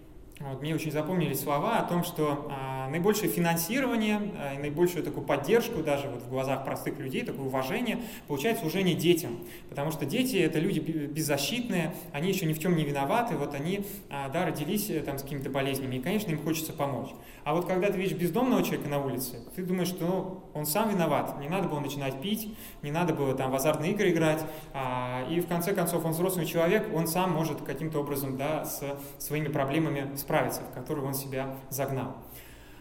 вот, 0.49 0.61
мне 0.61 0.73
очень 0.73 0.91
запомнились 0.91 1.41
слова 1.41 1.79
о 1.79 1.83
том, 1.83 2.03
что 2.03 2.47
а, 2.49 2.89
наибольшее 2.89 3.29
финансирование, 3.29 4.19
а, 4.37 4.59
наибольшую 4.59 5.03
такую 5.03 5.25
поддержку 5.25 5.83
даже 5.83 6.07
вот 6.09 6.23
в 6.23 6.29
глазах 6.29 6.65
простых 6.65 6.99
людей, 6.99 7.23
такое 7.23 7.45
уважение 7.45 7.99
получает 8.27 8.59
служение 8.59 8.95
детям. 8.95 9.39
Потому 9.69 9.91
что 9.91 10.05
дети– 10.05 10.35
это 10.37 10.59
люди 10.59 10.79
беззащитные, 10.79 11.93
они 12.11 12.29
еще 12.29 12.45
ни 12.45 12.53
в 12.53 12.59
чем 12.59 12.75
не 12.75 12.83
виноваты, 12.83 13.35
вот 13.35 13.53
они 13.53 13.85
а, 14.09 14.29
да, 14.29 14.45
родились 14.45 14.89
э, 14.89 15.01
там, 15.01 15.17
с 15.17 15.23
какими-то 15.23 15.49
болезнями, 15.49 15.97
и, 15.97 15.99
конечно, 15.99 16.31
им 16.31 16.39
хочется 16.39 16.73
помочь. 16.73 17.09
А 17.43 17.53
вот 17.53 17.67
когда 17.67 17.91
ты 17.91 17.97
видишь 17.97 18.17
бездомного 18.17 18.63
человека 18.63 18.89
на 18.89 19.03
улице, 19.03 19.39
ты 19.55 19.63
думаешь, 19.63 19.89
что 19.89 20.05
ну, 20.05 20.43
он 20.53 20.65
сам 20.65 20.89
виноват, 20.89 21.39
не 21.39 21.49
надо 21.49 21.67
было 21.67 21.79
начинать 21.79 22.21
пить, 22.21 22.55
не 22.81 22.91
надо 22.91 23.13
было 23.13 23.33
там 23.33 23.51
в 23.51 23.55
азартные 23.55 23.91
игры 23.91 24.11
играть, 24.11 24.43
а, 24.73 25.25
и 25.29 25.39
в 25.39 25.47
конце 25.47 25.73
концов 25.73 26.05
он 26.05 26.11
взрослый 26.11 26.45
человек, 26.45 26.87
он 26.93 27.07
сам 27.07 27.31
может 27.31 27.61
каким-то 27.61 27.99
образом 27.99 28.37
да, 28.37 28.65
с 28.65 28.83
своими 29.17 29.47
проблемами 29.47 30.15
справиться, 30.15 30.61
в 30.61 30.73
которые 30.73 31.05
он 31.05 31.13
себя 31.13 31.55
загнал. 31.69 32.15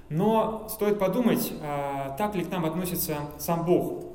Но 0.09 0.69
стоит 0.69 0.99
подумать, 0.99 1.53
а, 1.63 2.17
так 2.19 2.35
ли 2.35 2.45
к 2.45 2.51
нам 2.51 2.65
относится 2.65 3.17
сам 3.39 3.65
Бог. 3.65 4.10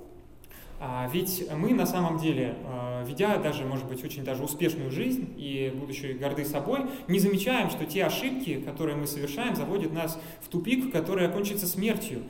А, 0.80 1.10
ведь 1.12 1.50
мы 1.56 1.74
на 1.74 1.86
самом 1.86 2.18
деле, 2.18 2.56
а, 2.66 3.04
ведя 3.06 3.38
даже, 3.38 3.66
может 3.66 3.88
быть, 3.88 4.04
очень 4.04 4.24
даже 4.24 4.44
успешную 4.44 4.92
жизнь 4.92 5.34
и 5.38 5.74
будучи 5.76 6.18
горды 6.20 6.46
собой, 6.46 6.82
не 7.08 7.20
замечаем, 7.20 7.70
что 7.70 7.86
те 7.86 8.06
ошибки, 8.06 8.62
которые 8.62 8.96
мы 8.96 9.08
совершаем, 9.08 9.56
заводят 9.56 9.94
нас 9.94 10.20
в 10.42 10.50
тупик, 10.50 10.92
который 10.92 11.28
окончится 11.28 11.68
смертью, 11.68 12.24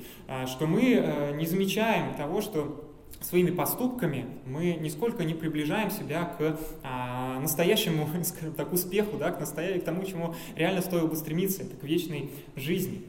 что 0.48 0.68
мы 0.68 1.34
не 1.36 1.46
замечаем 1.46 2.14
того, 2.16 2.42
что 2.42 2.86
своими 3.22 3.50
поступками 3.52 4.26
мы 4.46 4.78
нисколько 4.80 5.24
не 5.24 5.34
приближаем 5.34 5.90
себя 5.90 6.26
к 6.38 6.60
а, 6.84 7.40
настоящему, 7.40 8.08
скажем 8.24 8.54
так, 8.54 8.72
успеху, 8.72 9.18
да, 9.18 9.32
к, 9.32 9.40
настоя... 9.40 9.80
к 9.80 9.84
тому, 9.84 10.04
чему 10.06 10.36
реально 10.56 10.82
стоило 10.82 11.08
бы 11.08 11.16
стремиться, 11.16 11.64
это 11.64 11.76
к 11.76 11.84
вечной 11.84 12.30
жизни. 12.56 13.02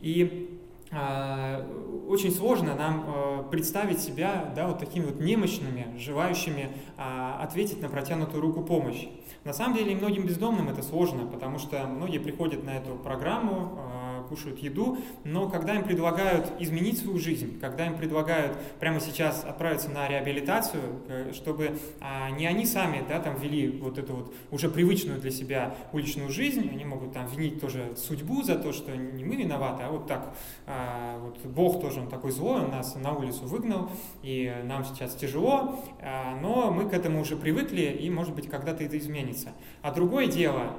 И 0.00 0.48
а, 0.48 0.67
очень 0.90 2.32
сложно 2.32 2.74
нам 2.74 3.04
а, 3.06 3.42
представить 3.50 4.00
себя 4.00 4.52
да, 4.56 4.68
вот 4.68 4.78
такими 4.78 5.04
вот 5.04 5.20
немощными, 5.20 5.98
желающими 5.98 6.70
а, 6.96 7.40
ответить 7.42 7.82
на 7.82 7.88
протянутую 7.88 8.40
руку 8.40 8.62
помощи. 8.62 9.10
На 9.44 9.52
самом 9.52 9.76
деле 9.76 9.94
многим 9.94 10.26
бездомным 10.26 10.68
это 10.70 10.82
сложно, 10.82 11.26
потому 11.26 11.58
что 11.58 11.86
многие 11.86 12.18
приходят 12.18 12.64
на 12.64 12.70
эту 12.70 12.94
программу, 12.96 13.78
а, 13.78 14.07
кушают 14.28 14.58
еду, 14.58 14.98
но 15.24 15.48
когда 15.48 15.74
им 15.74 15.84
предлагают 15.84 16.52
изменить 16.58 16.98
свою 16.98 17.18
жизнь, 17.18 17.58
когда 17.60 17.86
им 17.86 17.96
предлагают 17.96 18.56
прямо 18.78 19.00
сейчас 19.00 19.44
отправиться 19.44 19.90
на 19.90 20.08
реабилитацию, 20.08 20.82
э, 21.08 21.32
чтобы 21.32 21.78
а, 22.00 22.30
не 22.30 22.46
они 22.46 22.66
сами 22.66 23.04
да, 23.08 23.20
там 23.20 23.36
вели 23.36 23.68
вот 23.68 23.98
эту 23.98 24.14
вот 24.14 24.34
уже 24.50 24.68
привычную 24.68 25.20
для 25.20 25.30
себя 25.30 25.74
уличную 25.92 26.30
жизнь, 26.30 26.68
они 26.70 26.84
могут 26.84 27.12
там 27.12 27.26
винить 27.26 27.60
тоже 27.60 27.94
судьбу 27.96 28.42
за 28.42 28.56
то, 28.56 28.72
что 28.72 28.96
не 28.96 29.24
мы 29.24 29.36
виноваты, 29.36 29.84
а 29.84 29.90
вот 29.90 30.06
так 30.06 30.34
а, 30.66 31.18
вот 31.18 31.38
Бог 31.44 31.80
тоже 31.80 32.00
он 32.00 32.08
такой 32.08 32.30
злой, 32.30 32.62
он 32.62 32.70
нас 32.70 32.94
на 32.96 33.12
улицу 33.12 33.44
выгнал, 33.44 33.90
и 34.22 34.54
нам 34.64 34.84
сейчас 34.84 35.14
тяжело, 35.14 35.82
а, 36.00 36.38
но 36.40 36.70
мы 36.70 36.88
к 36.88 36.92
этому 36.92 37.20
уже 37.20 37.36
привыкли, 37.36 37.82
и 37.82 38.10
может 38.10 38.34
быть 38.34 38.48
когда-то 38.48 38.84
это 38.84 38.98
изменится. 38.98 39.50
А 39.82 39.92
другое 39.92 40.26
дело, 40.26 40.74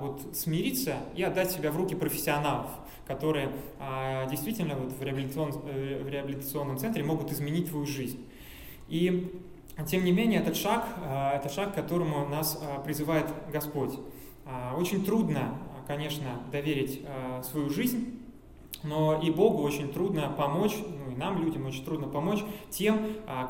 вот 0.00 0.36
смириться 0.36 0.96
и 1.14 1.22
отдать 1.22 1.50
себя 1.50 1.70
в 1.70 1.76
руки 1.76 1.94
профессионалов, 1.94 2.70
которые 3.06 3.50
а, 3.78 4.26
действительно 4.26 4.76
вот 4.76 4.92
в, 4.92 5.02
реабилитацион, 5.02 5.52
э, 5.66 6.02
в 6.02 6.08
реабилитационном 6.08 6.78
центре 6.78 7.02
могут 7.02 7.32
изменить 7.32 7.70
твою 7.70 7.86
жизнь. 7.86 8.24
И 8.88 9.32
тем 9.86 10.04
не 10.04 10.12
менее, 10.12 10.40
этот 10.40 10.56
шаг, 10.56 10.86
а, 11.04 11.36
это 11.36 11.48
шаг, 11.48 11.72
к 11.72 11.74
которому 11.74 12.26
нас 12.28 12.60
а, 12.60 12.80
призывает 12.80 13.26
Господь. 13.52 13.98
Очень 14.78 15.04
трудно, 15.04 15.58
конечно, 15.86 16.40
доверить 16.50 17.02
свою 17.42 17.68
жизнь, 17.68 18.18
но 18.82 19.20
и 19.20 19.30
Богу 19.30 19.62
очень 19.62 19.92
трудно 19.92 20.32
помочь, 20.34 20.74
ну 20.78 21.12
и 21.12 21.16
нам, 21.16 21.44
людям, 21.44 21.66
очень 21.66 21.84
трудно 21.84 22.08
помочь 22.08 22.42
тем, 22.70 22.98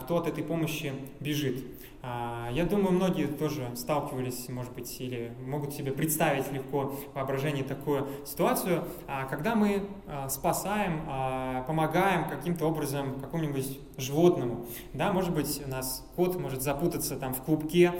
кто 0.02 0.16
от 0.16 0.26
этой 0.26 0.42
помощи 0.42 0.92
бежит. 1.20 1.64
А, 2.00 2.48
я 2.52 2.64
думаю, 2.64 2.92
многие 2.92 3.26
тоже 3.26 3.70
сталкивались, 3.74 4.48
может 4.48 4.72
быть, 4.72 5.00
или 5.00 5.32
могут 5.44 5.74
себе 5.74 5.92
представить 5.92 6.50
легко 6.52 6.94
воображение 7.14 7.64
такую 7.64 8.06
ситуацию, 8.24 8.84
а, 9.06 9.24
когда 9.24 9.54
мы 9.54 9.82
а, 10.06 10.28
спасаем, 10.28 11.02
помогаем 11.66 12.28
каким-то 12.28 12.66
образом 12.66 13.20
какому-нибудь 13.20 13.80
животному. 13.96 14.66
Да, 14.92 15.12
может 15.12 15.34
быть, 15.34 15.60
у 15.64 15.68
нас 15.68 16.06
кот 16.14 16.38
может 16.38 16.62
запутаться 16.62 17.16
там 17.16 17.34
в 17.34 17.42
клубке 17.42 17.92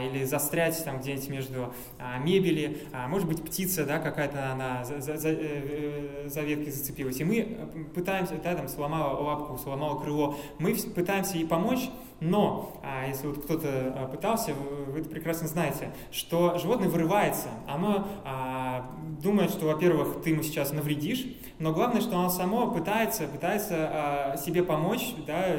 или 0.00 0.24
застрять 0.24 0.82
там 0.84 1.00
где-нибудь 1.00 1.28
между 1.28 1.74
мебели, 2.20 2.78
может 3.08 3.28
быть, 3.28 3.42
птица 3.42 3.84
да, 3.84 3.98
какая-то 3.98 4.52
она 4.52 4.84
за, 4.84 5.00
за, 5.00 5.16
за, 5.16 5.28
э, 5.30 6.28
за 6.28 6.40
веткой 6.42 6.72
зацепилась, 6.72 7.20
и 7.20 7.24
мы 7.24 7.88
пытаемся, 7.94 8.34
да, 8.42 8.54
там 8.54 8.68
сломала 8.68 9.20
лапку, 9.20 9.58
сломала 9.58 10.00
крыло, 10.00 10.36
мы 10.58 10.74
пытаемся 10.74 11.36
ей 11.36 11.46
помочь, 11.46 11.90
но 12.20 12.80
а, 12.82 13.06
если 13.06 13.26
вот 13.26 13.44
кто-то 13.44 13.68
а, 13.96 14.08
пытался, 14.08 14.54
вы, 14.54 15.00
это 15.00 15.08
прекрасно 15.08 15.48
знаете, 15.48 15.92
что 16.10 16.58
животное 16.58 16.88
вырывается, 16.88 17.48
оно 17.66 18.06
а, 18.24 18.90
думает, 19.22 19.50
что, 19.50 19.66
во-первых, 19.66 20.22
ты 20.22 20.30
ему 20.30 20.42
сейчас 20.42 20.72
навредишь, 20.72 21.26
но 21.58 21.72
главное, 21.72 22.00
что 22.00 22.18
оно 22.18 22.30
само 22.30 22.70
пытается, 22.70 23.26
пытается 23.26 24.36
себе 24.44 24.62
помочь, 24.62 25.14
да, 25.26 25.56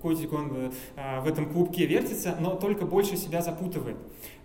котик 0.00 0.32
он 0.32 0.72
в 0.96 1.26
этом 1.26 1.50
клубке 1.50 1.86
вертится, 1.86 2.36
но 2.38 2.54
только 2.54 2.86
больше 2.86 3.16
себя 3.16 3.42
запутывает. 3.42 3.96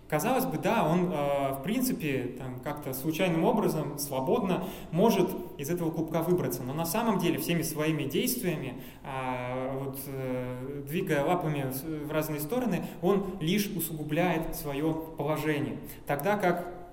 Казалось 0.08 0.44
бы, 0.44 0.58
да, 0.58 0.86
он, 0.86 1.10
э, 1.10 1.52
в 1.54 1.62
принципе, 1.62 2.34
там, 2.38 2.60
как-то 2.60 2.92
случайным 2.92 3.44
образом, 3.44 3.98
свободно 3.98 4.64
может 4.90 5.30
из 5.56 5.70
этого 5.70 5.90
клубка 5.90 6.20
выбраться. 6.20 6.62
Но 6.62 6.74
на 6.74 6.84
самом 6.84 7.18
деле 7.18 7.38
всеми 7.38 7.62
своими 7.62 8.04
действиями, 8.04 8.74
э, 9.02 9.78
вот, 9.82 9.98
э, 10.06 10.82
двигая 10.86 11.24
лапами 11.24 11.72
в 12.04 12.10
разные 12.12 12.40
стороны, 12.40 12.84
он 13.00 13.38
лишь 13.40 13.66
усугубляет 13.68 14.54
свое 14.54 14.94
положение. 15.16 15.78
Тогда 16.06 16.36
как 16.36 16.83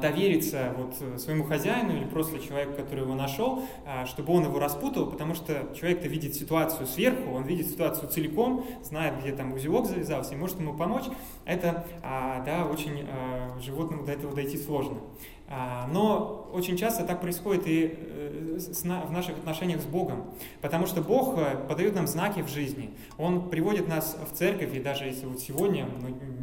довериться 0.00 0.74
вот 0.76 0.94
э, 1.00 1.18
своему 1.18 1.44
хозяину 1.44 1.96
или 1.96 2.04
просто 2.04 2.38
человеку, 2.38 2.74
который 2.74 3.00
его 3.04 3.14
нашел, 3.14 3.62
а, 3.86 4.04
чтобы 4.04 4.34
он 4.34 4.44
его 4.44 4.58
распутал, 4.58 5.06
потому 5.06 5.34
что 5.34 5.74
человек-то 5.74 6.06
видит 6.06 6.34
ситуацию 6.34 6.86
сверху, 6.86 7.30
он 7.32 7.44
видит 7.44 7.68
ситуацию 7.68 8.08
целиком, 8.10 8.66
знает, 8.82 9.20
где 9.20 9.32
там 9.32 9.54
узелок 9.54 9.86
завязался 9.86 10.34
и 10.34 10.36
может 10.36 10.60
ему 10.60 10.76
помочь. 10.76 11.04
Это, 11.46 11.86
а, 12.02 12.44
да, 12.44 12.66
очень 12.66 13.06
животному 13.60 14.04
до 14.04 14.12
этого 14.12 14.34
дойти 14.34 14.58
сложно. 14.58 14.98
А, 15.46 15.86
но 15.92 16.50
очень 16.54 16.76
часто 16.76 17.04
так 17.04 17.20
происходит 17.20 17.66
и 17.66 17.98
э, 17.98 18.58
в 18.58 19.12
наших 19.12 19.36
отношениях 19.36 19.82
с 19.82 19.84
Богом, 19.84 20.24
потому 20.62 20.86
что 20.86 21.02
Бог 21.02 21.36
э, 21.36 21.66
подает 21.68 21.94
нам 21.94 22.06
знаки 22.06 22.40
в 22.40 22.48
жизни. 22.48 22.90
Он 23.18 23.50
приводит 23.50 23.86
нас 23.86 24.16
в 24.30 24.34
церковь, 24.34 24.74
и 24.74 24.80
даже 24.80 25.04
если 25.04 25.26
вот 25.26 25.40
сегодня, 25.40 25.86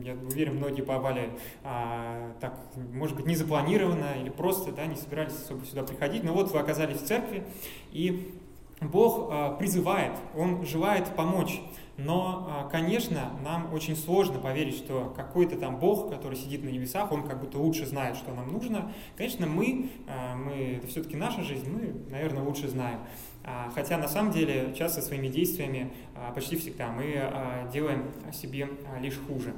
я 0.04 0.14
уверен, 0.14 0.58
многие 0.58 0.84
попали 0.84 1.32
а, 1.64 2.32
так, 2.40 2.60
может 2.94 3.16
быть, 3.16 3.26
не 3.26 3.36
запланированно 3.36 4.14
или 4.22 4.30
просто 4.30 4.72
да, 4.72 4.86
не 4.86 4.96
собирались 4.96 5.34
особо 5.34 5.66
сюда 5.66 5.82
приходить, 5.82 6.24
но 6.24 6.34
вот 6.34 6.52
вы 6.52 6.60
оказались 6.60 6.98
в 6.98 7.06
церкви, 7.06 7.44
и 7.92 8.36
Бог 8.82 9.30
а, 9.32 9.56
призывает, 9.56 10.14
Он 10.36 10.64
желает 10.66 11.08
помочь. 11.16 11.60
Но, 12.06 12.48
а, 12.50 12.70
конечно, 12.70 13.32
нам 13.44 13.74
очень 13.74 13.96
сложно 13.96 14.40
поверить, 14.40 14.76
что 14.76 15.14
какой-то 15.16 15.58
там 15.58 15.78
Бог, 15.78 16.10
который 16.10 16.38
сидит 16.38 16.64
на 16.64 16.70
небесах, 16.70 17.12
он 17.12 17.28
как 17.28 17.40
будто 17.40 17.58
лучше 17.58 17.86
знает, 17.86 18.16
что 18.16 18.34
нам 18.34 18.52
нужно. 18.52 18.92
Конечно, 19.18 19.46
мы, 19.46 19.90
а, 20.08 20.36
мы 20.36 20.78
это 20.78 20.88
все-таки 20.88 21.16
наша 21.16 21.44
жизнь, 21.44 21.70
мы, 21.70 21.94
наверное, 22.10 22.44
лучше 22.44 22.68
знаем. 22.68 23.00
А, 23.44 23.72
хотя 23.74 23.98
на 23.98 24.08
самом 24.08 24.32
деле 24.32 24.74
часто 24.78 25.02
своими 25.02 25.28
действиями, 25.28 25.92
почти 26.36 26.56
всегда, 26.56 26.90
мы 26.92 27.70
делаем 27.74 28.12
себе 28.34 28.70
лишь 29.00 29.18
хуже. 29.28 29.54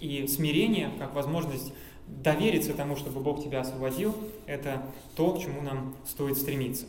И 0.00 0.26
смирение, 0.26 0.90
как 0.98 1.14
возможность 1.14 1.72
довериться 2.08 2.74
тому, 2.74 2.96
чтобы 2.96 3.20
Бог 3.20 3.42
тебя 3.42 3.60
освободил, 3.60 4.14
это 4.46 4.82
то, 5.16 5.34
к 5.34 5.40
чему 5.40 5.62
нам 5.62 5.94
стоит 6.06 6.36
стремиться. 6.36 6.86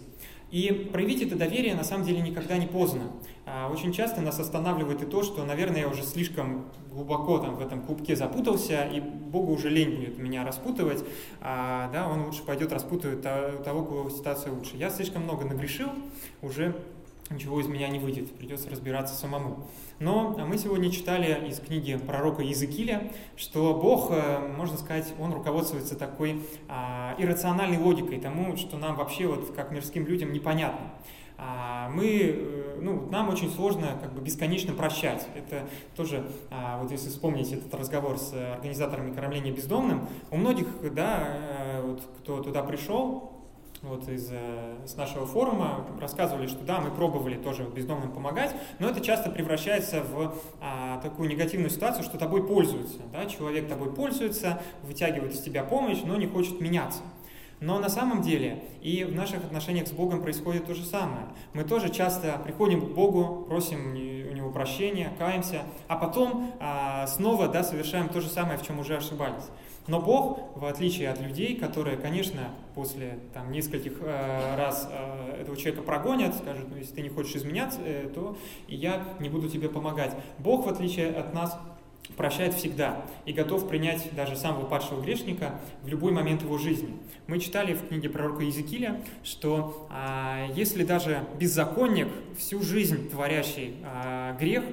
И 0.53 0.71
проявить 0.71 1.23
это 1.23 1.35
доверие 1.35 1.73
на 1.73 1.83
самом 1.83 2.05
деле 2.05 2.21
никогда 2.21 2.59
не 2.59 2.67
поздно. 2.67 3.11
А, 3.47 3.71
очень 3.71 3.91
часто 3.91 4.21
нас 4.21 4.39
останавливает 4.39 5.01
и 5.01 5.05
то, 5.07 5.23
что, 5.23 5.43
наверное, 5.43 5.81
я 5.81 5.87
уже 5.87 6.03
слишком 6.03 6.65
глубоко 6.91 7.39
там 7.39 7.55
в 7.55 7.59
этом 7.59 7.81
клубке 7.81 8.15
запутался, 8.15 8.83
и 8.83 8.99
Богу 8.99 9.51
уже 9.53 9.71
лень 9.71 9.95
будет 9.95 10.19
меня 10.19 10.45
распутывать, 10.45 11.03
а, 11.41 11.89
да, 11.91 12.07
он 12.07 12.25
лучше 12.25 12.43
пойдет 12.43 12.71
распутывать 12.71 13.23
того, 13.23 13.83
кого 13.83 14.11
ситуация 14.11 14.53
лучше. 14.53 14.77
Я 14.77 14.91
слишком 14.91 15.23
много 15.23 15.43
нагрешил, 15.43 15.89
уже 16.43 16.75
ничего 17.29 17.59
из 17.59 17.67
меня 17.67 17.87
не 17.87 17.99
выйдет, 17.99 18.31
придется 18.35 18.69
разбираться 18.69 19.15
самому. 19.15 19.67
Но 19.99 20.35
мы 20.45 20.57
сегодня 20.57 20.91
читали 20.91 21.47
из 21.47 21.59
книги 21.59 21.97
пророка 21.97 22.41
Иезекииля, 22.41 23.11
что 23.37 23.73
Бог, 23.73 24.11
э, 24.11 24.39
можно 24.57 24.77
сказать, 24.77 25.13
он 25.19 25.33
руководствуется 25.33 25.97
такой 25.97 26.41
а, 26.67 27.15
иррациональной 27.17 27.77
логикой 27.77 28.19
тому, 28.19 28.57
что 28.57 28.77
нам 28.77 28.95
вообще, 28.95 29.27
вот 29.27 29.53
как 29.55 29.71
мирским 29.71 30.05
людям, 30.05 30.33
непонятно. 30.33 30.91
А, 31.37 31.89
мы, 31.89 32.05
э, 32.05 32.79
ну, 32.81 33.07
нам 33.09 33.29
очень 33.29 33.51
сложно 33.51 33.97
как 34.01 34.13
бы 34.13 34.21
бесконечно 34.21 34.73
прощать. 34.73 35.27
Это 35.35 35.67
тоже, 35.95 36.25
а, 36.51 36.81
вот 36.81 36.91
если 36.91 37.09
вспомнить 37.09 37.51
этот 37.51 37.73
разговор 37.73 38.17
с 38.17 38.33
организаторами 38.53 39.13
кормления 39.13 39.51
бездомным, 39.51 40.07
у 40.31 40.37
многих, 40.37 40.67
да, 40.93 41.23
э, 41.27 41.81
вот 41.85 42.01
кто 42.19 42.41
туда 42.41 42.63
пришел, 42.63 43.32
вот 43.83 44.07
из 44.07 44.29
э, 44.31 44.77
с 44.85 44.95
нашего 44.95 45.25
форума 45.25 45.85
рассказывали, 45.99 46.47
что 46.47 46.63
да, 46.63 46.79
мы 46.79 46.89
пробовали 46.89 47.35
тоже 47.35 47.63
бездомным 47.63 48.11
помогать, 48.11 48.55
но 48.79 48.89
это 48.89 49.01
часто 49.01 49.29
превращается 49.29 50.01
в 50.01 50.35
а, 50.61 50.99
такую 51.01 51.29
негативную 51.29 51.69
ситуацию, 51.69 52.03
что 52.03 52.17
тобой 52.17 52.47
пользуются. 52.47 52.99
Да? 53.11 53.25
Человек 53.25 53.67
тобой 53.67 53.93
пользуется, 53.93 54.61
вытягивает 54.83 55.33
из 55.33 55.41
тебя 55.41 55.63
помощь, 55.63 55.99
но 56.05 56.15
не 56.15 56.27
хочет 56.27 56.61
меняться. 56.61 57.01
Но 57.59 57.79
на 57.79 57.89
самом 57.89 58.21
деле 58.21 58.63
и 58.81 59.03
в 59.03 59.13
наших 59.13 59.43
отношениях 59.43 59.87
с 59.87 59.91
Богом 59.91 60.21
происходит 60.21 60.65
то 60.65 60.73
же 60.73 60.83
самое. 60.83 61.27
Мы 61.53 61.63
тоже 61.63 61.89
часто 61.89 62.39
приходим 62.43 62.81
к 62.81 62.93
Богу, 62.93 63.45
просим 63.47 63.91
у 63.91 64.35
Него 64.35 64.49
прощения, 64.51 65.11
каемся, 65.17 65.63
а 65.87 65.97
потом 65.97 66.53
а, 66.59 67.05
снова 67.07 67.47
да, 67.47 67.63
совершаем 67.63 68.09
то 68.09 68.21
же 68.21 68.29
самое, 68.29 68.57
в 68.57 68.65
чем 68.65 68.79
уже 68.79 68.97
ошибались. 68.97 69.45
Но 69.87 69.99
Бог, 69.99 70.55
в 70.55 70.65
отличие 70.65 71.09
от 71.09 71.19
людей, 71.19 71.55
которые, 71.55 71.97
конечно, 71.97 72.49
после 72.73 73.19
там, 73.33 73.51
нескольких 73.51 73.97
э, 74.01 74.55
раз 74.55 74.89
э, 74.89 75.41
этого 75.41 75.57
человека 75.57 75.81
прогонят, 75.81 76.35
скажут, 76.35 76.67
ну, 76.69 76.77
если 76.77 76.95
ты 76.95 77.01
не 77.01 77.09
хочешь 77.09 77.35
изменяться, 77.35 77.79
э, 77.83 78.09
то 78.13 78.37
я 78.67 79.03
не 79.19 79.29
буду 79.29 79.49
тебе 79.49 79.67
помогать. 79.67 80.15
Бог, 80.39 80.65
в 80.65 80.69
отличие 80.69 81.09
от 81.09 81.33
нас, 81.33 81.57
прощает 82.15 82.53
всегда 82.53 83.05
и 83.25 83.33
готов 83.33 83.67
принять 83.67 84.13
даже 84.15 84.35
самого 84.35 84.65
падшего 84.65 85.01
грешника 85.01 85.59
в 85.83 85.87
любой 85.87 86.11
момент 86.11 86.43
его 86.43 86.57
жизни. 86.57 86.95
Мы 87.27 87.39
читали 87.39 87.73
в 87.73 87.87
книге 87.87 88.09
пророка 88.09 88.43
Иезекииля, 88.43 89.01
что 89.23 89.87
а, 89.89 90.47
если 90.53 90.83
даже 90.83 91.25
беззаконник, 91.39 92.09
всю 92.37 92.61
жизнь 92.61 93.09
творящий 93.09 93.75
а, 93.83 94.35
грех, 94.37 94.63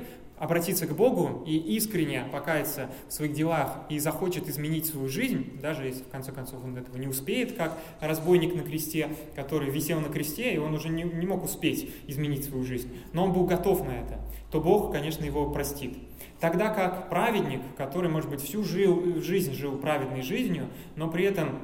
обратиться 0.41 0.87
к 0.87 0.97
Богу 0.97 1.45
и 1.47 1.57
искренне 1.77 2.25
покаяться 2.33 2.91
в 3.09 3.13
своих 3.13 3.35
делах 3.35 3.83
и 3.91 3.99
захочет 3.99 4.49
изменить 4.49 4.87
свою 4.87 5.09
жизнь, 5.09 5.61
даже 5.61 5.85
если 5.85 6.03
в 6.03 6.09
конце 6.09 6.33
концов 6.33 6.65
он 6.65 6.77
этого 6.77 6.97
не 6.97 7.07
успеет, 7.07 7.57
как 7.57 7.79
разбойник 8.01 8.55
на 8.55 8.63
кресте, 8.63 9.11
который 9.37 9.71
висел 9.71 10.01
на 10.01 10.09
кресте, 10.09 10.55
и 10.55 10.59
он 10.59 10.75
уже 10.75 10.89
не, 10.89 11.03
не 11.03 11.27
мог 11.27 11.45
успеть 11.45 11.91
изменить 12.09 12.47
свою 12.47 12.65
жизнь, 12.65 12.91
но 13.13 13.25
он 13.25 13.35
был 13.35 13.45
готов 13.45 13.87
на 13.87 13.93
это, 13.93 14.19
то 14.51 14.61
Бог, 14.61 14.91
конечно, 14.93 15.25
его 15.25 15.51
простит. 15.51 15.99
Тогда 16.41 16.71
как 16.71 17.11
праведник, 17.11 17.61
который, 17.77 18.09
может 18.11 18.31
быть, 18.31 18.41
всю 18.41 18.65
жил, 18.65 19.21
жизнь 19.21 19.53
жил 19.53 19.77
праведной 19.77 20.23
жизнью, 20.23 20.69
но 20.97 21.09
при 21.09 21.25
этом 21.25 21.59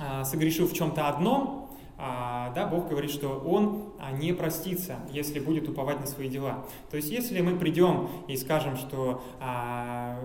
а, 0.00 0.24
согрешил 0.24 0.66
в 0.66 0.72
чем-то 0.72 1.08
одном, 1.08 1.70
а, 1.96 2.52
да, 2.54 2.66
Бог 2.66 2.88
говорит, 2.88 3.10
что 3.10 3.38
Он 3.38 3.92
не 4.12 4.32
простится, 4.32 4.96
если 5.10 5.40
будет 5.40 5.68
уповать 5.68 6.00
на 6.00 6.06
свои 6.06 6.28
дела. 6.28 6.64
То 6.90 6.96
есть, 6.96 7.10
если 7.10 7.40
мы 7.40 7.56
придем 7.56 8.08
и 8.28 8.36
скажем, 8.36 8.76
что 8.76 9.22
а, 9.40 10.18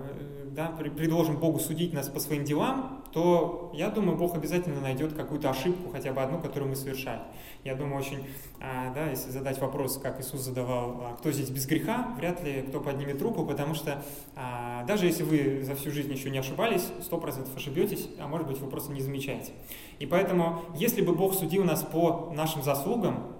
да, 0.46 0.68
предложим 0.68 1.36
Богу 1.36 1.58
судить 1.58 1.92
нас 1.92 2.08
по 2.08 2.20
своим 2.20 2.44
делам, 2.44 3.04
то 3.12 3.70
я 3.74 3.90
думаю, 3.90 4.16
Бог 4.16 4.34
обязательно 4.34 4.80
найдет 4.80 5.12
какую-то 5.12 5.50
ошибку, 5.50 5.90
хотя 5.90 6.12
бы 6.12 6.22
одну, 6.22 6.40
которую 6.40 6.70
мы 6.70 6.76
совершали. 6.76 7.20
Я 7.62 7.74
думаю, 7.74 7.98
очень, 7.98 8.24
да, 8.58 9.10
если 9.10 9.30
задать 9.30 9.60
вопрос, 9.60 9.98
как 9.98 10.18
Иисус 10.20 10.40
задавал, 10.40 11.16
кто 11.18 11.30
здесь 11.30 11.50
без 11.50 11.66
греха, 11.66 12.14
вряд 12.16 12.42
ли 12.42 12.62
кто 12.62 12.80
поднимет 12.80 13.20
руку, 13.20 13.44
потому 13.44 13.74
что 13.74 14.02
даже 14.88 15.06
если 15.06 15.24
вы 15.24 15.62
за 15.62 15.74
всю 15.74 15.90
жизнь 15.90 16.10
еще 16.10 16.30
не 16.30 16.38
ошибались, 16.38 16.88
сто 17.02 17.18
процентов 17.18 17.54
ошибетесь, 17.54 18.08
а 18.18 18.26
может 18.28 18.46
быть 18.46 18.58
вы 18.60 18.70
просто 18.70 18.92
не 18.92 19.02
замечаете. 19.02 19.52
И 19.98 20.06
поэтому, 20.06 20.62
если 20.74 21.02
бы 21.02 21.14
Бог 21.14 21.34
судил 21.34 21.64
нас 21.64 21.82
по 21.82 22.32
нашим 22.34 22.62
заслугам, 22.62 23.31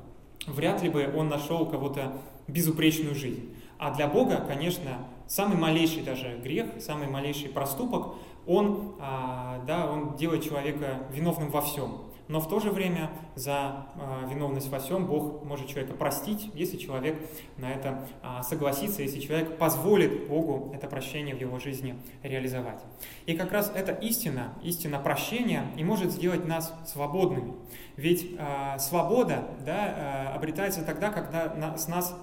вряд 0.46 0.82
ли 0.82 0.88
бы 0.88 1.12
Он 1.16 1.28
нашел 1.28 1.66
кого-то 1.66 2.12
безупречную 2.48 3.14
жизнь. 3.14 3.54
А 3.78 3.92
для 3.94 4.06
Бога, 4.06 4.44
конечно, 4.46 5.06
самый 5.26 5.56
малейший 5.56 6.02
даже 6.02 6.38
грех, 6.42 6.66
самый 6.80 7.08
малейший 7.08 7.48
проступок, 7.48 8.14
он, 8.46 8.94
а, 9.00 9.62
да, 9.66 9.90
он 9.90 10.16
делает 10.16 10.44
человека 10.44 11.06
виновным 11.12 11.50
во 11.50 11.62
всем. 11.62 12.02
Но 12.32 12.40
в 12.40 12.48
то 12.48 12.60
же 12.60 12.70
время 12.70 13.10
за 13.34 13.84
э, 13.94 14.30
виновность 14.30 14.70
во 14.70 14.78
всем 14.78 15.04
Бог 15.04 15.44
может 15.44 15.68
человека 15.68 15.92
простить, 15.92 16.50
если 16.54 16.78
человек 16.78 17.20
на 17.58 17.70
это 17.70 18.06
э, 18.22 18.40
согласится, 18.48 19.02
если 19.02 19.20
человек 19.20 19.58
позволит 19.58 20.28
Богу 20.28 20.72
это 20.74 20.86
прощение 20.86 21.34
в 21.34 21.40
его 21.42 21.58
жизни 21.58 21.94
реализовать. 22.22 22.78
И 23.26 23.36
как 23.36 23.52
раз 23.52 23.70
эта 23.74 23.92
истина, 23.92 24.54
истина 24.62 24.98
прощения, 24.98 25.66
и 25.76 25.84
может 25.84 26.10
сделать 26.10 26.46
нас 26.46 26.72
свободными. 26.86 27.52
Ведь 27.96 28.26
э, 28.38 28.78
свобода 28.78 29.48
да, 29.66 30.32
обретается 30.34 30.82
тогда, 30.84 31.10
когда 31.10 31.76
с 31.76 31.86
нас 31.86 32.16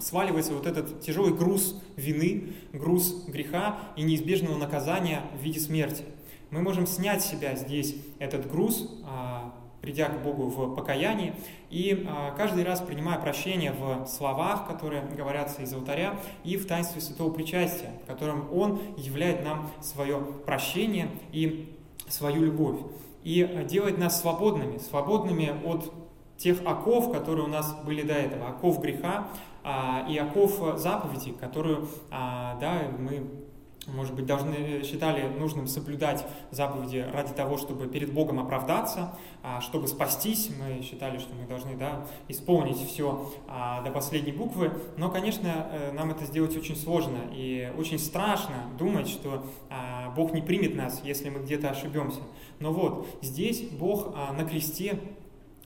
сваливается 0.00 0.54
вот 0.54 0.66
этот 0.66 1.02
тяжелый 1.02 1.32
груз 1.32 1.80
вины, 1.94 2.54
груз 2.72 3.26
греха 3.28 3.78
и 3.94 4.02
неизбежного 4.02 4.58
наказания 4.58 5.22
в 5.38 5.44
виде 5.44 5.60
смерти. 5.60 6.04
Мы 6.50 6.62
можем 6.62 6.86
снять 6.86 7.22
с 7.22 7.26
себя 7.26 7.54
здесь 7.56 7.94
этот 8.18 8.50
груз, 8.50 8.90
а, 9.04 9.52
придя 9.82 10.08
к 10.08 10.22
Богу 10.22 10.44
в 10.44 10.74
покаянии, 10.74 11.34
и 11.68 12.06
а, 12.08 12.30
каждый 12.30 12.64
раз 12.64 12.80
принимая 12.80 13.18
прощение 13.18 13.72
в 13.72 14.06
словах, 14.06 14.66
которые 14.66 15.02
говорятся 15.02 15.60
из 15.60 15.74
алтаря, 15.74 16.18
и 16.44 16.56
в 16.56 16.66
таинстве 16.66 17.02
святого 17.02 17.30
причастия, 17.30 17.90
в 18.02 18.06
котором 18.06 18.48
Он 18.50 18.80
являет 18.96 19.44
нам 19.44 19.68
свое 19.82 20.20
прощение 20.46 21.10
и 21.32 21.76
свою 22.08 22.44
любовь, 22.44 22.80
и 23.24 23.66
делает 23.68 23.98
нас 23.98 24.18
свободными, 24.18 24.78
свободными 24.78 25.52
от 25.66 25.92
тех 26.38 26.64
оков, 26.64 27.12
которые 27.12 27.44
у 27.44 27.48
нас 27.48 27.74
были 27.84 28.00
до 28.00 28.14
этого, 28.14 28.48
оков 28.48 28.80
греха 28.80 29.28
а, 29.64 30.06
и 30.08 30.16
оков 30.16 30.78
заповедей, 30.78 31.34
которую 31.38 31.88
да, 32.10 32.84
мы 32.98 33.47
может 33.92 34.14
быть, 34.14 34.26
должны, 34.26 34.82
считали 34.84 35.28
нужным 35.28 35.66
соблюдать 35.66 36.26
заповеди 36.50 37.06
ради 37.12 37.32
того, 37.32 37.56
чтобы 37.56 37.86
перед 37.86 38.12
Богом 38.12 38.38
оправдаться, 38.38 39.16
а, 39.42 39.60
чтобы 39.60 39.88
спастись. 39.88 40.50
Мы 40.58 40.82
считали, 40.82 41.18
что 41.18 41.34
мы 41.34 41.46
должны 41.46 41.76
да, 41.76 42.06
исполнить 42.28 42.78
все 42.78 43.32
а, 43.46 43.82
до 43.82 43.90
последней 43.90 44.32
буквы. 44.32 44.72
Но, 44.96 45.10
конечно, 45.10 45.68
э, 45.70 45.92
нам 45.92 46.10
это 46.10 46.24
сделать 46.24 46.56
очень 46.56 46.76
сложно 46.76 47.18
и 47.32 47.72
очень 47.76 47.98
страшно 47.98 48.54
думать, 48.78 49.08
что 49.08 49.44
а, 49.70 50.10
Бог 50.10 50.32
не 50.32 50.42
примет 50.42 50.74
нас, 50.74 51.00
если 51.04 51.30
мы 51.30 51.40
где-то 51.40 51.70
ошибемся. 51.70 52.20
Но 52.60 52.72
вот 52.72 53.06
здесь 53.22 53.62
Бог 53.70 54.14
на 54.14 54.44
кресте 54.44 54.98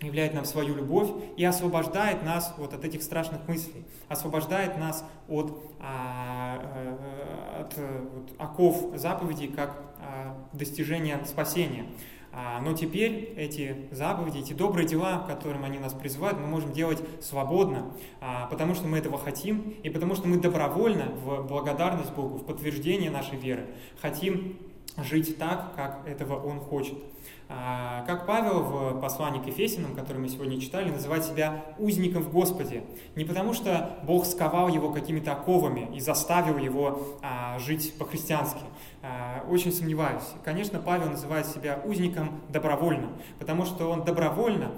являет 0.03 0.35
нам 0.35 0.45
свою 0.45 0.75
любовь 0.75 1.09
и 1.37 1.45
освобождает 1.45 2.23
нас 2.23 2.55
вот 2.59 2.75
от 2.75 2.85
этих 2.85 3.03
страшных 3.03 3.47
мыслей, 3.49 3.85
освобождает 4.09 4.77
нас 4.79 5.05
от, 5.29 5.63
а, 5.81 6.61
а, 6.63 7.61
от 7.63 7.77
вот, 7.77 8.31
оков 8.39 8.99
заповедей 8.99 9.49
как 9.49 9.83
а, 9.99 10.37
достижения 10.53 11.21
спасения. 11.25 11.87
А, 12.35 12.61
но 12.61 12.73
теперь 12.73 13.35
эти 13.37 13.89
заповеди, 13.91 14.39
эти 14.39 14.55
добрые 14.55 14.89
дела, 14.89 15.19
к 15.19 15.27
которым 15.27 15.65
они 15.65 15.79
нас 15.79 15.93
призывают, 15.93 16.39
мы 16.39 16.47
можем 16.47 16.73
делать 16.73 16.99
свободно, 17.21 17.93
потому 18.51 18.75
что 18.75 18.87
мы 18.87 18.97
этого 18.97 19.19
хотим, 19.19 19.75
и 19.83 19.91
потому 19.91 20.15
что 20.15 20.29
мы 20.29 20.39
добровольно, 20.39 21.11
в 21.11 21.47
благодарность 21.47 22.15
Богу, 22.15 22.39
в 22.39 22.47
подтверждение 22.47 23.11
нашей 23.11 23.37
веры, 23.37 23.67
хотим 24.01 24.57
жить 24.99 25.39
так, 25.39 25.75
как 25.75 26.07
этого 26.07 26.43
Он 26.45 26.61
хочет. 26.61 26.99
А, 27.55 28.03
как 28.07 28.27
Павел 28.27 28.63
в 28.63 29.01
послании 29.01 29.43
к 29.43 29.47
Ефесиным, 29.47 29.95
который 29.95 30.17
мы 30.17 30.29
сегодня 30.31 30.59
читали, 30.59 30.91
называет 30.91 31.23
себя 31.25 31.63
узником 31.79 32.23
в 32.23 32.33
Господе. 32.33 32.83
Не 33.15 33.27
потому, 33.27 33.53
что 33.53 33.99
Бог 34.05 34.25
сковал 34.25 34.69
его 34.69 34.91
какими-то 34.91 35.33
оковами 35.33 35.95
и 35.95 36.01
заставил 36.01 36.57
его 36.57 37.19
а, 37.21 37.59
жить 37.59 37.93
по-христиански. 37.99 38.63
А, 39.03 39.45
очень 39.51 39.71
сомневаюсь. 39.71 40.25
Конечно, 40.45 40.79
Павел 40.79 41.11
называет 41.11 41.47
себя 41.47 41.79
узником 41.85 42.41
добровольно, 42.49 43.09
потому 43.39 43.67
что 43.67 43.91
он 43.91 44.05
добровольно, 44.05 44.73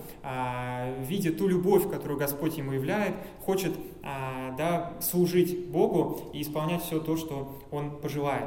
видя 1.01 1.33
ту 1.33 1.47
любовь, 1.47 1.89
которую 1.89 2.19
Господь 2.19 2.57
ему 2.57 2.73
являет, 2.73 3.15
хочет 3.45 3.73
да, 4.03 4.95
служить 5.01 5.69
Богу 5.69 6.31
и 6.33 6.43
исполнять 6.43 6.83
все 6.83 6.99
то, 6.99 7.17
что 7.17 7.61
он 7.71 7.91
пожелает 8.01 8.47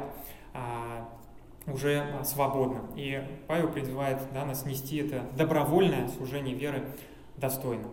уже 1.72 2.04
а, 2.20 2.24
свободно. 2.24 2.82
И 2.96 3.22
Павел 3.46 3.68
призывает 3.68 4.18
да, 4.32 4.44
нас 4.44 4.64
нести 4.64 4.96
это 4.98 5.24
добровольное 5.36 6.08
служение 6.08 6.54
веры 6.54 6.84
достойно. 7.36 7.88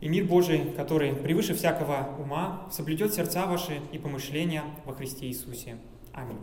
И 0.00 0.08
мир 0.08 0.24
Божий, 0.24 0.72
который 0.76 1.14
превыше 1.14 1.54
всякого 1.54 2.16
ума, 2.18 2.66
соблюдет 2.70 3.14
сердца 3.14 3.46
ваши 3.46 3.80
и 3.92 3.98
помышления 3.98 4.64
во 4.84 4.92
Христе 4.92 5.26
Иисусе. 5.26 5.76
Аминь. 6.12 6.42